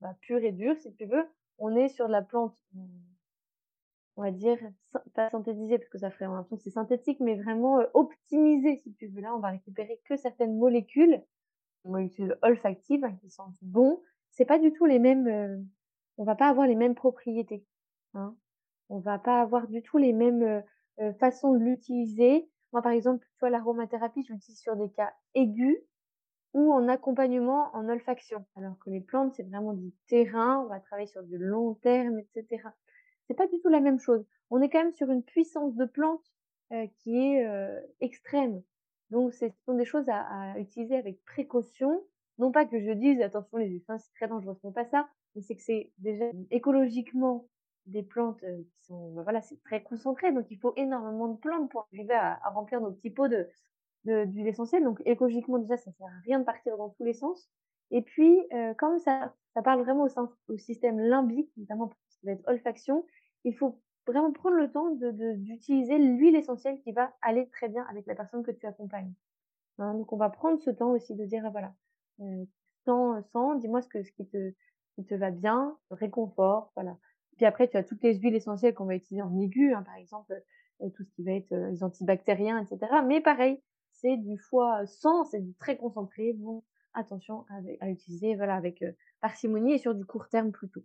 bah, 0.00 0.14
pure 0.20 0.38
et 0.38 0.52
dure 0.52 0.76
si 0.78 0.92
tu 0.94 1.06
veux, 1.06 1.24
on 1.58 1.74
est 1.74 1.88
sur 1.88 2.08
la 2.08 2.22
plante, 2.22 2.54
mmh, 2.74 2.86
on 4.16 4.22
va 4.22 4.30
dire, 4.30 4.58
pas 5.14 5.30
synthétisée 5.30 5.78
parce 5.78 5.90
que 5.90 5.98
ça 5.98 6.10
ferait 6.10 6.26
l'impression 6.26 6.56
que 6.56 6.62
c'est 6.62 6.70
synthétique, 6.70 7.20
mais 7.20 7.36
vraiment 7.36 7.80
optimisée 7.94 8.76
si 8.76 8.92
tu 8.94 9.06
veux. 9.08 9.20
Là, 9.20 9.34
on 9.34 9.38
va 9.38 9.50
récupérer 9.50 10.00
que 10.04 10.16
certaines 10.16 10.56
molécules, 10.56 11.22
molécules 11.84 12.36
olfactives 12.42 13.04
hein, 13.04 13.16
qui 13.20 13.30
sentent 13.30 13.62
bon. 13.62 14.02
C'est 14.30 14.44
pas 14.44 14.58
du 14.58 14.72
tout 14.72 14.86
les 14.86 14.98
mêmes, 14.98 15.66
on 16.16 16.24
va 16.24 16.34
pas 16.34 16.48
avoir 16.48 16.66
les 16.66 16.74
mêmes 16.74 16.94
propriétés. 16.94 17.64
Hein. 18.14 18.36
On 18.88 18.98
va 18.98 19.18
pas 19.18 19.40
avoir 19.40 19.68
du 19.68 19.82
tout 19.82 19.98
les 19.98 20.12
mêmes 20.12 20.62
façons 21.18 21.52
de 21.52 21.58
l'utiliser. 21.58 22.48
Moi, 22.72 22.82
par 22.82 22.92
exemple, 22.92 23.24
tu 23.34 23.40
vois, 23.40 23.50
l'aromathérapie, 23.50 24.22
je 24.24 24.32
l'utilise 24.32 24.60
sur 24.60 24.76
des 24.76 24.90
cas 24.90 25.12
aigus 25.34 25.78
ou 26.58 26.72
en 26.72 26.88
accompagnement 26.88 27.70
en 27.72 27.88
olfaction. 27.88 28.44
Alors 28.56 28.76
que 28.80 28.90
les 28.90 29.00
plantes, 29.00 29.34
c'est 29.36 29.44
vraiment 29.44 29.74
du 29.74 29.92
terrain, 30.08 30.64
on 30.64 30.66
va 30.66 30.80
travailler 30.80 31.06
sur 31.06 31.22
du 31.22 31.38
long 31.38 31.74
terme, 31.74 32.18
etc. 32.18 32.64
C'est 33.28 33.34
pas 33.34 33.46
du 33.46 33.60
tout 33.60 33.68
la 33.68 33.78
même 33.78 34.00
chose. 34.00 34.26
On 34.50 34.60
est 34.60 34.68
quand 34.68 34.82
même 34.82 34.92
sur 34.92 35.08
une 35.12 35.22
puissance 35.22 35.76
de 35.76 35.84
plante 35.84 36.24
euh, 36.72 36.88
qui 36.98 37.16
est 37.16 37.46
euh, 37.46 37.80
extrême. 38.00 38.60
Donc, 39.10 39.34
ce 39.34 39.46
sont 39.66 39.74
des 39.74 39.84
choses 39.84 40.08
à, 40.08 40.58
utiliser 40.58 40.96
avec 40.96 41.24
précaution. 41.24 42.02
Non 42.38 42.50
pas 42.50 42.66
que 42.66 42.80
je 42.80 42.90
dise 42.90 43.20
attention, 43.20 43.58
les 43.58 43.68
huiles 43.68 43.84
c'est 43.86 44.14
très 44.14 44.26
dangereux, 44.26 44.56
ce 44.60 44.66
n'est 44.66 44.72
pas 44.72 44.84
ça, 44.84 45.08
mais 45.34 45.42
c'est 45.42 45.54
que 45.54 45.62
c'est 45.62 45.92
déjà 45.98 46.26
écologiquement 46.50 47.46
des 47.86 48.02
plantes 48.02 48.42
euh, 48.44 48.62
qui 48.62 48.86
sont, 48.86 49.12
bah 49.12 49.22
voilà, 49.22 49.40
c'est 49.42 49.60
très 49.62 49.82
concentré, 49.82 50.32
donc 50.32 50.46
il 50.50 50.58
faut 50.58 50.72
énormément 50.76 51.28
de 51.28 51.36
plantes 51.36 51.70
pour 51.70 51.88
arriver 51.92 52.14
à, 52.14 52.38
à 52.44 52.50
remplir 52.50 52.80
nos 52.80 52.92
petits 52.92 53.10
pots 53.10 53.26
de, 53.26 53.48
d'huile 54.04 54.46
essentielle. 54.46 54.84
Donc 54.84 55.00
écologiquement 55.04 55.58
déjà, 55.58 55.76
ça 55.76 55.92
sert 55.92 56.06
à 56.06 56.20
rien 56.24 56.40
de 56.40 56.44
partir 56.44 56.76
dans 56.76 56.90
tous 56.90 57.04
les 57.04 57.14
sens. 57.14 57.48
Et 57.90 58.02
puis, 58.02 58.38
euh, 58.52 58.74
comme 58.74 58.98
ça, 58.98 59.34
ça 59.54 59.62
parle 59.62 59.82
vraiment 59.82 60.04
au, 60.04 60.52
au 60.52 60.56
système 60.58 61.00
limbique, 61.00 61.50
notamment 61.56 61.88
pour 61.88 61.98
ce 62.08 62.18
qui 62.18 62.26
va 62.26 62.32
être 62.32 62.46
olfaction, 62.46 63.06
il 63.44 63.54
faut 63.56 63.80
vraiment 64.06 64.32
prendre 64.32 64.56
le 64.56 64.70
temps 64.70 64.90
d'utiliser 64.90 65.98
de, 65.98 66.04
l'huile 66.04 66.36
essentielle 66.36 66.80
qui 66.80 66.92
va 66.92 67.12
aller 67.22 67.48
très 67.48 67.68
bien 67.68 67.84
avec 67.90 68.06
la 68.06 68.14
personne 68.14 68.42
que 68.42 68.50
tu 68.50 68.66
accompagnes. 68.66 69.12
Hein, 69.78 69.94
donc 69.94 70.12
on 70.12 70.16
va 70.16 70.30
prendre 70.30 70.60
ce 70.60 70.70
temps 70.70 70.90
aussi 70.90 71.14
de 71.14 71.24
dire, 71.24 71.42
ah, 71.46 71.50
voilà, 71.50 71.74
euh, 72.20 72.44
sans, 72.84 73.22
sans 73.32 73.54
dis-moi 73.54 73.82
ce, 73.82 73.88
que, 73.88 74.02
ce 74.02 74.10
qui, 74.12 74.26
te, 74.26 74.52
qui 74.94 75.04
te 75.04 75.14
va 75.14 75.30
bien, 75.30 75.76
réconfort, 75.90 76.72
voilà. 76.74 76.96
Puis 77.36 77.46
après, 77.46 77.68
tu 77.68 77.76
as 77.76 77.84
toutes 77.84 78.02
les 78.02 78.16
huiles 78.16 78.34
essentielles 78.34 78.74
qu'on 78.74 78.86
va 78.86 78.96
utiliser 78.96 79.22
en 79.22 79.38
aigu, 79.38 79.72
hein, 79.72 79.82
par 79.82 79.94
exemple, 79.94 80.42
euh, 80.82 80.88
tout 80.90 81.04
ce 81.04 81.10
qui 81.12 81.22
va 81.22 81.32
être 81.32 81.52
euh, 81.52 81.70
les 81.70 81.84
antibactériens, 81.84 82.58
etc. 82.58 82.92
Mais 83.06 83.20
pareil, 83.20 83.62
c'est 84.00 84.16
du 84.16 84.38
foie 84.38 84.86
sans, 84.86 85.24
c'est 85.24 85.40
du 85.40 85.54
très 85.54 85.76
concentré. 85.76 86.32
Donc, 86.34 86.64
attention 86.94 87.44
à, 87.80 87.88
utiliser 87.88 88.34
voilà, 88.34 88.54
avec 88.56 88.84
parcimonie 89.20 89.74
et 89.74 89.78
sur 89.78 89.94
du 89.94 90.04
court 90.04 90.28
terme 90.28 90.52
plutôt. 90.52 90.84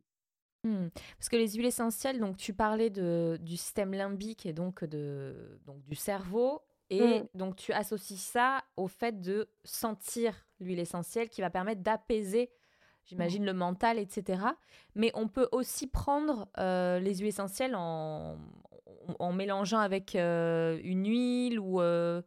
Mmh. 0.63 0.87
Parce 1.17 1.29
que 1.29 1.35
les 1.35 1.49
huiles 1.53 1.65
essentielles, 1.65 2.19
donc 2.19 2.37
tu 2.37 2.53
parlais 2.53 2.89
de, 2.89 3.37
du 3.41 3.57
système 3.57 3.93
limbique 3.93 4.45
et 4.45 4.53
donc, 4.53 4.83
de, 4.83 5.59
donc 5.65 5.83
du 5.85 5.95
cerveau, 5.95 6.61
et 6.89 7.21
mmh. 7.21 7.27
donc 7.33 7.55
tu 7.55 7.73
associes 7.73 8.17
ça 8.17 8.63
au 8.77 8.87
fait 8.87 9.21
de 9.21 9.49
sentir 9.63 10.45
l'huile 10.59 10.79
essentielle, 10.79 11.29
qui 11.29 11.41
va 11.41 11.49
permettre 11.49 11.81
d'apaiser, 11.81 12.49
j'imagine, 13.05 13.45
le 13.45 13.53
mental, 13.53 13.99
etc. 13.99 14.41
Mais 14.95 15.11
on 15.15 15.27
peut 15.27 15.49
aussi 15.51 15.87
prendre 15.87 16.47
euh, 16.57 16.99
les 16.99 17.15
huiles 17.15 17.27
essentielles 17.27 17.75
en, 17.75 18.37
en 19.19 19.33
mélangeant 19.33 19.79
avec 19.79 20.15
euh, 20.15 20.79
une 20.83 21.07
huile 21.07 21.59
ou 21.59 21.81
euh, 21.81 22.21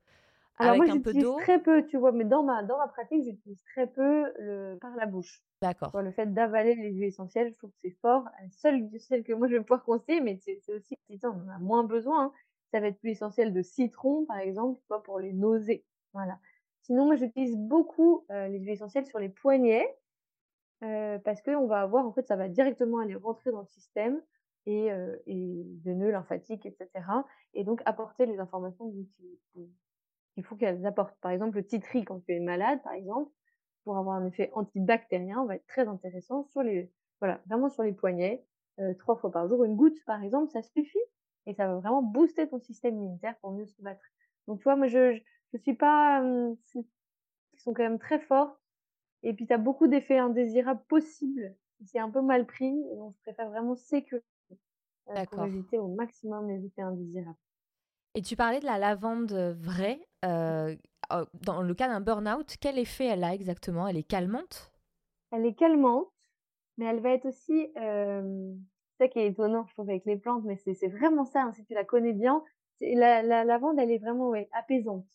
Alors 0.58 0.74
avec 0.74 0.84
moi, 0.84 0.86
un 0.88 1.00
peu 1.00 1.12
j'utilise 1.12 1.24
d'eau? 1.24 1.36
très 1.36 1.62
peu, 1.62 1.84
tu 1.86 1.98
vois, 1.98 2.12
mais 2.12 2.24
dans 2.24 2.42
ma, 2.42 2.62
dans 2.62 2.78
ma 2.78 2.88
pratique, 2.88 3.24
j'utilise 3.24 3.62
très 3.64 3.86
peu 3.86 4.32
le, 4.38 4.78
par 4.80 4.94
la 4.96 5.06
bouche. 5.06 5.42
D'accord. 5.62 5.92
le 6.00 6.10
fait 6.12 6.32
d'avaler 6.32 6.74
les 6.74 6.90
huiles 6.90 7.04
essentielles, 7.04 7.50
je 7.52 7.58
trouve 7.58 7.70
que 7.70 7.76
c'est 7.82 7.96
fort. 8.02 8.24
La 8.40 8.50
seule 8.50 8.76
huile 8.76 8.94
essentielle 8.94 9.24
que 9.24 9.32
moi, 9.32 9.48
je 9.48 9.54
vais 9.54 9.60
pouvoir 9.60 9.84
conseiller, 9.84 10.20
mais 10.20 10.38
c'est 10.38 10.60
aussi, 10.68 10.96
si 11.08 11.18
on 11.24 11.28
en 11.28 11.48
a 11.48 11.58
moins 11.58 11.84
besoin, 11.84 12.26
hein, 12.26 12.32
ça 12.72 12.80
va 12.80 12.88
être 12.88 13.02
l'huile 13.02 13.12
essentielle 13.12 13.52
de 13.52 13.62
citron, 13.62 14.26
par 14.26 14.38
exemple, 14.38 14.80
tu 14.80 14.86
vois, 14.88 15.02
pour 15.02 15.18
les 15.18 15.32
nausées. 15.32 15.84
Voilà. 16.12 16.38
Sinon, 16.82 17.06
moi, 17.06 17.16
j'utilise 17.16 17.56
beaucoup 17.56 18.24
euh, 18.30 18.48
les 18.48 18.58
huiles 18.58 18.70
essentielles 18.70 19.06
sur 19.06 19.18
les 19.18 19.28
poignets. 19.28 19.96
Euh, 20.84 21.18
parce 21.18 21.40
qu'on 21.40 21.66
va 21.66 21.80
avoir, 21.80 22.06
en 22.06 22.12
fait, 22.12 22.26
ça 22.28 22.36
va 22.36 22.48
directement 22.48 22.98
aller 22.98 23.14
rentrer 23.14 23.50
dans 23.50 23.60
le 23.60 23.66
système 23.66 24.20
et, 24.66 24.92
euh, 24.92 25.16
et 25.26 25.64
veineux, 25.84 26.10
lymphatique, 26.10 26.66
etc. 26.66 26.88
Et 27.54 27.64
donc 27.64 27.80
apporter 27.86 28.26
les 28.26 28.38
informations 28.38 28.92
qu'il 30.36 30.44
faut 30.44 30.56
qu'elles 30.56 30.86
apportent. 30.86 31.18
Par 31.22 31.32
exemple, 31.32 31.58
le 31.58 31.66
titri 31.66 32.06
quand 32.06 32.20
tu 32.20 32.34
es 32.34 32.40
malade, 32.40 32.82
par 32.84 32.94
exemple, 32.94 33.32
pour 33.84 33.98
avoir 33.98 34.16
un 34.16 34.26
effet 34.26 34.50
antibactérien, 34.54 35.46
va 35.46 35.56
être 35.56 35.66
très 35.66 35.88
intéressant 35.88 36.44
sur 36.44 36.62
les, 36.62 36.92
voilà, 37.20 37.42
vraiment 37.48 37.70
sur 37.70 37.84
les 37.84 37.94
poignets, 37.94 38.46
euh, 38.80 38.94
trois 38.94 39.16
fois 39.16 39.32
par 39.32 39.48
jour. 39.48 39.64
Une 39.64 39.76
goutte, 39.76 40.04
par 40.06 40.22
exemple, 40.22 40.50
ça 40.52 40.62
suffit 40.62 40.98
et 41.46 41.54
ça 41.54 41.68
va 41.68 41.76
vraiment 41.76 42.02
booster 42.02 42.48
ton 42.48 42.60
système 42.60 42.96
immunitaire 42.96 43.38
pour 43.40 43.52
mieux 43.52 43.66
se 43.66 43.82
battre. 43.82 44.04
Donc, 44.48 44.58
tu 44.60 44.64
vois, 44.64 44.76
moi, 44.76 44.88
je, 44.88 45.14
je, 45.16 45.22
je 45.54 45.58
suis 45.58 45.74
pas, 45.74 46.22
c'est- 46.62 46.86
qui 47.52 47.60
sont 47.62 47.74
quand 47.74 47.82
même 47.82 47.98
très 47.98 48.20
forts 48.20 48.60
et 49.24 49.34
puis, 49.34 49.46
tu 49.46 49.52
as 49.54 49.58
beaucoup 49.58 49.88
d'effets 49.88 50.18
indésirables 50.18 50.84
possibles. 50.88 51.56
si 51.80 51.86
C'est 51.86 51.98
un 52.00 52.10
peu 52.10 52.22
mal 52.22 52.46
pris. 52.46 52.66
Et 52.92 52.96
donc, 52.96 53.14
je 53.14 53.20
préfère 53.22 53.50
vraiment 53.50 53.74
sécuriser 53.76 54.24
euh, 55.10 55.26
pour 55.26 55.44
éviter 55.44 55.78
au 55.78 55.88
maximum 55.88 56.48
les 56.50 56.64
effets 56.66 56.82
indésirables. 56.82 57.38
Et 58.16 58.22
tu 58.22 58.34
parlais 58.34 58.60
de 58.60 58.64
la 58.64 58.78
lavande 58.78 59.30
vraie. 59.60 60.00
euh, 60.24 60.74
euh, 61.12 61.24
dans 61.44 61.60
le 61.60 61.74
cas 61.74 61.86
d'un 61.86 62.00
burn-out, 62.00 62.56
quel 62.60 62.78
effet 62.78 63.04
elle 63.04 63.22
a 63.22 63.34
exactement? 63.34 63.86
Elle 63.86 63.98
est 63.98 64.02
calmante? 64.02 64.72
Elle 65.30 65.44
est 65.44 65.54
calmante, 65.54 66.08
mais 66.78 66.86
elle 66.86 67.00
va 67.00 67.10
être 67.10 67.26
aussi, 67.26 67.68
euh, 67.76 68.54
c'est 68.98 69.04
ça 69.04 69.08
qui 69.08 69.18
est 69.18 69.26
étonnant, 69.26 69.66
je 69.68 69.74
trouve, 69.74 69.90
avec 69.90 70.06
les 70.06 70.16
plantes, 70.16 70.44
mais 70.44 70.56
c'est 70.56 70.88
vraiment 70.88 71.26
ça, 71.26 71.42
hein, 71.42 71.52
si 71.52 71.62
tu 71.66 71.74
la 71.74 71.84
connais 71.84 72.14
bien. 72.14 72.42
La, 72.80 73.22
la 73.22 73.44
lavande, 73.44 73.78
elle 73.78 73.90
est 73.90 73.98
vraiment 73.98 74.30
ouais, 74.30 74.48
apaisante, 74.52 75.06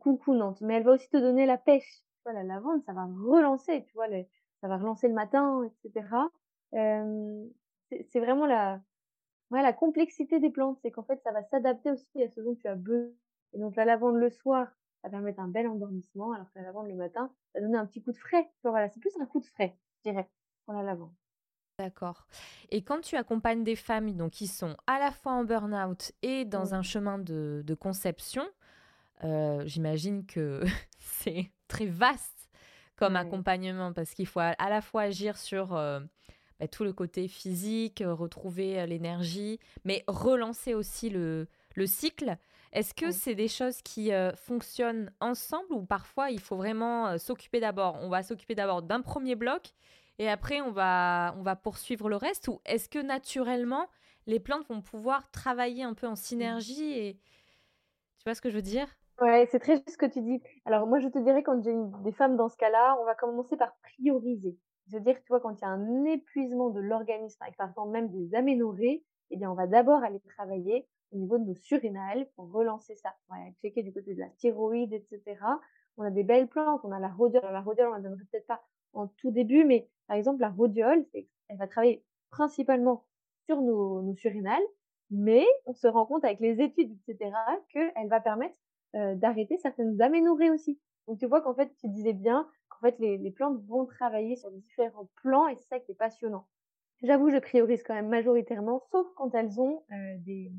coucounante, 0.00 0.62
mais 0.62 0.76
elle 0.76 0.84
va 0.84 0.92
aussi 0.92 1.08
te 1.10 1.18
donner 1.18 1.44
la 1.44 1.58
pêche. 1.58 2.02
Tu 2.26 2.32
la 2.32 2.42
lavande, 2.42 2.82
ça 2.84 2.94
va 2.94 3.04
relancer, 3.04 3.84
tu 3.84 3.92
vois, 3.92 4.08
les- 4.08 4.28
ça 4.62 4.68
va 4.68 4.78
relancer 4.78 5.06
le 5.06 5.14
matin, 5.14 5.62
etc. 5.64 6.28
Euh, 6.74 7.44
c'est 8.10 8.20
vraiment 8.20 8.46
la, 8.46 8.80
Ouais, 9.50 9.62
la 9.62 9.72
complexité 9.72 10.40
des 10.40 10.50
plantes, 10.50 10.78
c'est 10.82 10.90
qu'en 10.90 11.04
fait, 11.04 11.20
ça 11.22 11.32
va 11.32 11.42
s'adapter 11.44 11.90
aussi 11.90 12.22
à 12.22 12.28
ce 12.28 12.40
dont 12.40 12.54
tu 12.54 12.66
as 12.66 12.74
besoin. 12.74 13.12
Et 13.52 13.58
donc, 13.58 13.76
la 13.76 13.84
lavande 13.84 14.16
le 14.16 14.30
soir, 14.30 14.66
ça 15.02 15.08
va 15.08 15.10
permettre 15.10 15.40
un 15.40 15.48
bel 15.48 15.68
endormissement, 15.68 16.32
alors 16.32 16.46
que 16.52 16.58
la 16.58 16.64
lavande 16.64 16.88
le 16.88 16.94
matin, 16.94 17.30
ça 17.52 17.60
va 17.60 17.66
donner 17.66 17.78
un 17.78 17.86
petit 17.86 18.02
coup 18.02 18.12
de 18.12 18.18
frais. 18.18 18.50
Voilà, 18.64 18.88
c'est 18.88 19.00
plus 19.00 19.16
un 19.20 19.26
coup 19.26 19.40
de 19.40 19.46
frais, 19.46 19.76
je 19.98 20.10
dirais, 20.10 20.28
pour 20.64 20.74
la 20.74 20.82
lavande. 20.82 21.12
D'accord. 21.78 22.26
Et 22.70 22.82
quand 22.82 23.00
tu 23.02 23.16
accompagnes 23.16 23.62
des 23.62 23.76
familles 23.76 24.14
donc, 24.14 24.32
qui 24.32 24.46
sont 24.46 24.76
à 24.86 24.98
la 24.98 25.10
fois 25.12 25.32
en 25.32 25.44
burn-out 25.44 26.12
et 26.22 26.44
dans 26.44 26.74
un 26.74 26.82
chemin 26.82 27.18
de, 27.18 27.62
de 27.64 27.74
conception, 27.74 28.44
euh, 29.24 29.62
j'imagine 29.66 30.24
que 30.26 30.62
c'est 30.98 31.52
très 31.68 31.86
vaste 31.86 32.48
comme 32.96 33.14
accompagnement 33.16 33.92
parce 33.92 34.14
qu'il 34.14 34.26
faut 34.26 34.40
à, 34.40 34.54
à 34.58 34.70
la 34.70 34.80
fois 34.80 35.02
agir 35.02 35.36
sur 35.36 35.74
euh, 35.74 36.00
bah, 36.60 36.68
tout 36.68 36.84
le 36.84 36.92
côté 36.92 37.28
physique, 37.28 38.00
euh, 38.00 38.14
retrouver 38.14 38.80
euh, 38.80 38.86
l'énergie, 38.86 39.58
mais 39.84 40.04
relancer 40.08 40.74
aussi 40.74 41.10
le, 41.10 41.46
le 41.74 41.86
cycle. 41.86 42.36
Est-ce 42.72 42.94
que 42.94 43.10
c'est 43.10 43.34
des 43.34 43.48
choses 43.48 43.80
qui 43.82 44.12
euh, 44.12 44.32
fonctionnent 44.34 45.10
ensemble 45.20 45.72
ou 45.72 45.84
parfois 45.84 46.30
il 46.30 46.40
faut 46.40 46.56
vraiment 46.56 47.08
euh, 47.08 47.18
s'occuper 47.18 47.60
d'abord? 47.60 47.96
On 48.02 48.08
va 48.08 48.22
s'occuper 48.22 48.54
d'abord 48.54 48.82
d'un 48.82 49.00
premier 49.00 49.34
bloc 49.34 49.72
et 50.18 50.28
après 50.28 50.60
on 50.60 50.72
va, 50.72 51.34
on 51.38 51.42
va 51.42 51.56
poursuivre 51.56 52.08
le 52.08 52.16
reste? 52.16 52.48
Ou 52.48 52.60
est-ce 52.64 52.88
que 52.88 52.98
naturellement 52.98 53.86
les 54.26 54.40
plantes 54.40 54.66
vont 54.68 54.82
pouvoir 54.82 55.30
travailler 55.30 55.84
un 55.84 55.94
peu 55.94 56.06
en 56.06 56.16
synergie 56.16 56.92
et 56.98 57.14
tu 58.18 58.24
vois 58.24 58.34
ce 58.34 58.40
que 58.40 58.50
je 58.50 58.56
veux 58.56 58.62
dire? 58.62 58.88
Ouais, 59.20 59.46
c'est 59.50 59.58
très 59.58 59.76
juste 59.76 59.90
ce 59.90 59.96
que 59.98 60.06
tu 60.06 60.20
dis. 60.20 60.42
Alors, 60.66 60.86
moi, 60.86 60.98
je 61.00 61.08
te 61.08 61.18
dirais, 61.18 61.42
quand 61.42 61.62
j'ai 61.62 61.74
des 62.04 62.12
femmes 62.12 62.36
dans 62.36 62.48
ce 62.48 62.56
cas-là, 62.56 62.98
on 63.00 63.04
va 63.04 63.14
commencer 63.14 63.56
par 63.56 63.74
prioriser. 63.82 64.58
Je 64.88 64.96
veux 64.96 65.02
dire, 65.02 65.16
tu 65.22 65.28
vois, 65.28 65.40
quand 65.40 65.52
il 65.58 65.62
y 65.62 65.64
a 65.64 65.68
un 65.68 66.04
épuisement 66.04 66.70
de 66.70 66.80
l'organisme, 66.80 67.42
avec 67.42 67.56
par 67.56 67.68
exemple 67.68 67.90
même 67.90 68.08
des 68.08 68.34
aménorrhées, 68.34 69.04
eh 69.30 69.36
bien, 69.36 69.50
on 69.50 69.54
va 69.54 69.66
d'abord 69.66 70.02
aller 70.02 70.20
travailler 70.20 70.86
au 71.12 71.16
niveau 71.16 71.38
de 71.38 71.44
nos 71.44 71.54
surrénales 71.54 72.28
pour 72.36 72.50
relancer 72.52 72.94
ça. 72.94 73.14
On 73.28 73.34
va 73.34 73.40
checker 73.60 73.82
du 73.82 73.92
côté 73.92 74.14
de 74.14 74.20
la 74.20 74.28
thyroïde, 74.30 74.92
etc. 74.92 75.38
On 75.96 76.02
a 76.04 76.10
des 76.10 76.24
belles 76.24 76.48
plantes, 76.48 76.82
on 76.84 76.92
a 76.92 77.00
la 77.00 77.08
rhodiole. 77.08 77.42
La 77.52 77.60
rhodiole, 77.60 77.88
on 77.88 77.94
la 77.94 78.00
donnerait 78.00 78.24
peut-être 78.30 78.46
pas 78.46 78.62
en 78.92 79.08
tout 79.08 79.30
début, 79.30 79.64
mais 79.64 79.88
par 80.06 80.16
exemple, 80.16 80.40
la 80.40 80.50
rhodiole, 80.50 81.04
elle 81.48 81.56
va 81.56 81.66
travailler 81.66 82.04
principalement 82.30 83.04
sur 83.46 83.60
nos, 83.62 84.02
nos 84.02 84.14
surrénales, 84.14 84.62
mais 85.10 85.46
on 85.66 85.72
se 85.72 85.86
rend 85.86 86.06
compte 86.06 86.24
avec 86.24 86.40
les 86.40 86.60
études, 86.60 86.96
etc., 87.06 87.30
qu'elle 87.70 88.08
va 88.08 88.20
permettre 88.20 88.58
euh, 88.94 89.14
d'arrêter 89.14 89.58
certaines 89.58 90.00
aménorrhées 90.00 90.50
aussi. 90.50 90.78
Donc 91.06 91.18
tu 91.18 91.26
vois 91.26 91.40
qu'en 91.40 91.54
fait, 91.54 91.72
tu 91.76 91.88
disais 91.88 92.12
bien 92.12 92.48
qu'en 92.76 92.88
fait 92.88 92.98
les, 92.98 93.18
les 93.18 93.30
plantes 93.30 93.60
vont 93.66 93.86
travailler 93.86 94.36
sur 94.36 94.50
différents 94.50 95.08
plans 95.16 95.48
et 95.48 95.56
c'est 95.56 95.68
ça 95.68 95.80
qui 95.80 95.92
est 95.92 95.96
passionnant. 95.96 96.46
J'avoue, 97.02 97.30
je 97.30 97.38
priorise 97.38 97.82
quand 97.82 97.94
même 97.94 98.08
majoritairement, 98.08 98.82
sauf 98.90 99.06
quand 99.16 99.34
elles 99.34 99.60
ont 99.60 99.84
euh, 99.92 100.16
des, 100.18 100.50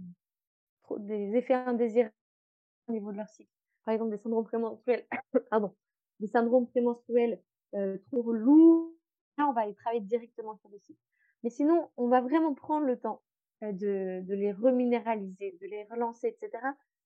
effets 1.35 1.55
indésirables 1.55 2.13
au 2.87 2.91
niveau 2.91 3.11
de 3.11 3.17
leur 3.17 3.29
cycle. 3.29 3.51
Par 3.85 3.93
exemple, 3.93 4.11
des 4.11 4.17
syndromes 4.17 4.45
prémenstruels, 4.45 5.07
pardon, 5.49 5.75
des 6.19 6.27
syndromes 6.27 6.67
euh, 7.73 7.97
trop 8.11 8.31
lourds. 8.31 8.93
Là, 9.37 9.47
on 9.47 9.53
va 9.53 9.61
aller 9.61 9.73
travailler 9.73 10.01
directement 10.01 10.55
sur 10.57 10.69
le 10.69 10.77
cycle. 10.79 10.99
Mais 11.43 11.49
sinon, 11.49 11.89
on 11.97 12.07
va 12.07 12.21
vraiment 12.21 12.53
prendre 12.53 12.85
le 12.85 12.99
temps 12.99 13.21
euh, 13.63 13.71
de, 13.71 14.21
de 14.21 14.33
les 14.35 14.51
reminéraliser, 14.51 15.57
de 15.59 15.67
les 15.67 15.85
relancer, 15.85 16.27
etc. 16.27 16.51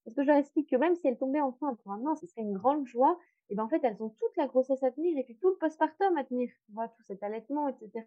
Parce 0.03 0.15
que 0.15 0.23
je 0.23 0.27
leur 0.27 0.37
explique 0.37 0.69
que 0.69 0.75
même 0.75 0.95
si 0.95 1.07
elles 1.07 1.17
tombaient 1.17 1.41
enceinte 1.41 1.79
pour 1.81 1.93
un 1.93 2.05
an, 2.05 2.15
ce 2.15 2.27
serait 2.27 2.41
une 2.41 2.53
grande 2.53 2.85
joie. 2.85 3.17
Et 3.51 3.55
ben 3.55 3.65
en 3.65 3.67
fait, 3.67 3.83
elles 3.83 4.01
ont 4.01 4.09
toute 4.09 4.37
la 4.37 4.47
grossesse 4.47 4.81
à 4.81 4.91
tenir 4.91 5.17
et 5.17 5.23
puis 5.25 5.35
tout 5.35 5.49
le 5.49 5.57
postpartum 5.57 6.17
à 6.17 6.23
tenir. 6.23 6.49
Tu 6.65 6.71
vois, 6.71 6.87
tout 6.87 7.03
cet 7.03 7.21
allaitement, 7.21 7.67
etc. 7.67 8.05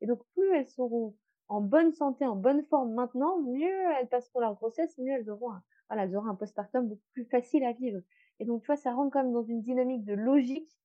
Et 0.00 0.06
donc, 0.06 0.24
plus 0.34 0.50
elles 0.54 0.66
seront 0.66 1.14
en 1.48 1.60
bonne 1.60 1.92
santé, 1.92 2.24
en 2.26 2.36
bonne 2.36 2.64
forme 2.64 2.94
maintenant, 2.94 3.38
mieux 3.42 3.92
elles 4.00 4.08
passeront 4.08 4.40
leur 4.40 4.54
grossesse, 4.54 4.96
mieux 4.96 5.12
elles 5.12 5.30
auront 5.30 5.52
un, 5.52 5.62
voilà, 5.90 6.04
elles 6.04 6.16
auront 6.16 6.28
un 6.28 6.34
postpartum 6.34 6.88
beaucoup 6.88 7.06
plus 7.12 7.26
facile 7.26 7.64
à 7.64 7.72
vivre. 7.74 8.00
Et 8.40 8.46
donc, 8.46 8.62
tu 8.62 8.66
vois, 8.66 8.76
ça 8.76 8.94
rentre 8.94 9.14
même 9.14 9.30
dans 9.30 9.42
une 9.42 9.60
dynamique 9.60 10.06
de 10.06 10.14
logique 10.14 10.78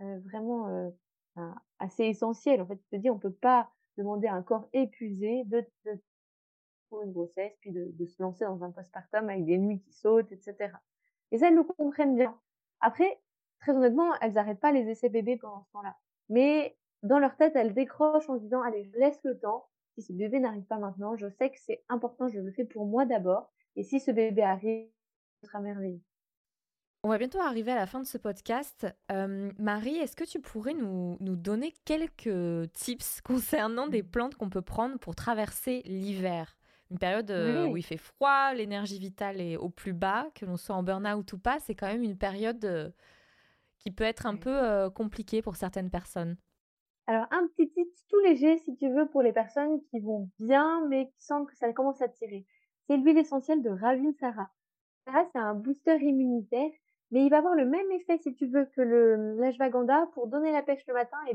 euh, 0.00 0.18
vraiment 0.20 0.68
euh, 0.68 0.90
assez 1.78 2.04
essentielle. 2.04 2.62
En 2.62 2.66
fait, 2.66 2.76
tu 2.76 2.88
te 2.88 2.96
dis, 2.96 3.10
on 3.10 3.18
peut 3.18 3.30
pas 3.30 3.70
demander 3.98 4.26
à 4.26 4.34
un 4.34 4.42
corps 4.42 4.70
épuisé 4.72 5.44
de, 5.44 5.66
de 5.84 6.00
pour 6.88 7.02
une 7.02 7.12
grossesse, 7.12 7.52
puis 7.60 7.72
de, 7.72 7.90
de 7.92 8.06
se 8.06 8.22
lancer 8.22 8.46
dans 8.46 8.64
un 8.64 8.70
postpartum 8.70 9.28
avec 9.28 9.44
des 9.44 9.58
nuits 9.58 9.80
qui 9.80 9.92
sautent, 9.92 10.32
etc. 10.32 10.72
Et 11.30 11.38
ça, 11.38 11.48
elles 11.48 11.54
le 11.54 11.62
comprennent 11.62 12.16
bien. 12.16 12.38
Après, 12.80 13.20
très 13.60 13.72
honnêtement, 13.72 14.12
elles 14.20 14.32
n'arrêtent 14.32 14.60
pas 14.60 14.72
les 14.72 14.88
essais 14.88 15.08
bébés 15.08 15.36
pendant 15.36 15.62
ce 15.62 15.70
temps-là. 15.72 15.96
Mais 16.28 16.76
dans 17.02 17.18
leur 17.18 17.36
tête, 17.36 17.56
elles 17.56 17.74
décrochent 17.74 18.28
en 18.28 18.36
se 18.36 18.42
disant, 18.42 18.62
allez, 18.62 18.84
je 18.84 18.98
laisse 18.98 19.20
le 19.24 19.38
temps. 19.38 19.66
Si 19.96 20.02
ce 20.02 20.12
bébé 20.12 20.40
n'arrive 20.40 20.64
pas 20.64 20.78
maintenant, 20.78 21.16
je 21.16 21.28
sais 21.28 21.50
que 21.50 21.58
c'est 21.58 21.82
important, 21.88 22.28
je 22.28 22.38
le 22.40 22.50
fais 22.52 22.64
pour 22.64 22.86
moi 22.86 23.04
d'abord. 23.06 23.50
Et 23.76 23.82
si 23.82 24.00
ce 24.00 24.10
bébé 24.10 24.42
arrive, 24.42 24.86
ce 25.42 25.48
sera 25.48 25.60
merveilleux. 25.60 26.00
On 27.02 27.08
va 27.08 27.16
bientôt 27.16 27.40
arriver 27.40 27.72
à 27.72 27.76
la 27.76 27.86
fin 27.86 27.98
de 28.00 28.04
ce 28.06 28.18
podcast. 28.18 28.86
Euh, 29.10 29.50
Marie, 29.58 29.96
est-ce 29.96 30.14
que 30.16 30.24
tu 30.24 30.38
pourrais 30.38 30.74
nous, 30.74 31.16
nous 31.20 31.34
donner 31.36 31.72
quelques 31.86 32.70
tips 32.74 33.22
concernant 33.22 33.86
des 33.88 34.02
plantes 34.02 34.34
qu'on 34.34 34.50
peut 34.50 34.60
prendre 34.62 34.98
pour 34.98 35.14
traverser 35.14 35.82
l'hiver? 35.86 36.58
Une 36.90 36.98
période 36.98 37.30
euh, 37.30 37.64
Oui. 37.64 37.72
où 37.72 37.76
il 37.78 37.82
fait 37.84 37.96
froid, 37.96 38.52
l'énergie 38.52 38.98
vitale 38.98 39.40
est 39.40 39.56
au 39.56 39.70
plus 39.70 39.94
bas, 39.94 40.26
que 40.34 40.44
l'on 40.44 40.56
soit 40.58 40.74
en 40.76 40.82
burn-out 40.82 41.32
ou 41.32 41.38
pas, 41.38 41.58
c'est 41.60 41.74
quand 41.74 41.86
même 41.86 42.02
une 42.02 42.18
période 42.18 42.64
euh, 42.66 42.90
qui 43.80 43.90
peut 43.90 44.04
être 44.04 44.26
un 44.26 44.36
peu 44.36 44.50
euh, 44.50 44.90
compliquée 44.90 45.42
pour 45.42 45.56
certaines 45.56 45.90
personnes. 45.90 46.36
Alors, 47.06 47.26
un 47.30 47.46
petit 47.48 47.68
tips 47.70 48.06
tout 48.08 48.20
léger, 48.20 48.58
si 48.58 48.76
tu 48.76 48.88
veux, 48.88 49.08
pour 49.08 49.22
les 49.22 49.32
personnes 49.32 49.82
qui 49.90 49.98
vont 49.98 50.30
bien, 50.38 50.86
mais 50.88 51.08
qui 51.08 51.24
sentent 51.24 51.48
que 51.48 51.56
ça 51.56 51.72
commence 51.72 52.00
à 52.02 52.08
tirer. 52.08 52.46
C'est 52.86 52.96
l'huile 52.96 53.18
essentielle 53.18 53.62
de 53.62 53.70
Ravinsara. 53.70 54.50
Sarah, 55.04 55.24
c'est 55.32 55.38
un 55.38 55.54
booster 55.54 55.96
immunitaire, 55.96 56.70
mais 57.10 57.24
il 57.24 57.30
va 57.30 57.38
avoir 57.38 57.54
le 57.54 57.66
même 57.66 57.90
effet, 57.92 58.18
si 58.18 58.34
tu 58.34 58.46
veux, 58.46 58.66
que 58.66 58.80
le 58.80 59.34
l'ashwagandha 59.40 60.08
pour 60.14 60.28
donner 60.28 60.52
la 60.52 60.62
pêche 60.62 60.86
le 60.86 60.94
matin 60.94 61.18
et 61.26 61.34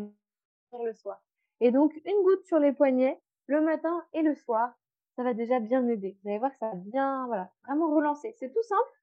le 0.84 0.94
soir. 0.94 1.22
Et 1.60 1.72
donc, 1.72 1.94
une 2.06 2.24
goutte 2.24 2.46
sur 2.46 2.60
les 2.60 2.72
poignets, 2.72 3.20
le 3.48 3.62
matin 3.62 4.04
et 4.14 4.22
le 4.22 4.36
soir, 4.36 4.74
ça 5.16 5.24
va 5.24 5.34
déjà 5.34 5.60
bien 5.60 5.88
aider. 5.88 6.18
Vous 6.22 6.30
allez 6.30 6.40
voir 6.40 6.52
que 6.52 6.58
ça 6.58 6.70
va 6.70 6.76
bien, 6.76 7.26
voilà, 7.28 7.52
vraiment 7.66 7.94
relancer. 7.94 8.34
C'est 8.38 8.52
tout 8.52 8.64
simple 8.64 9.02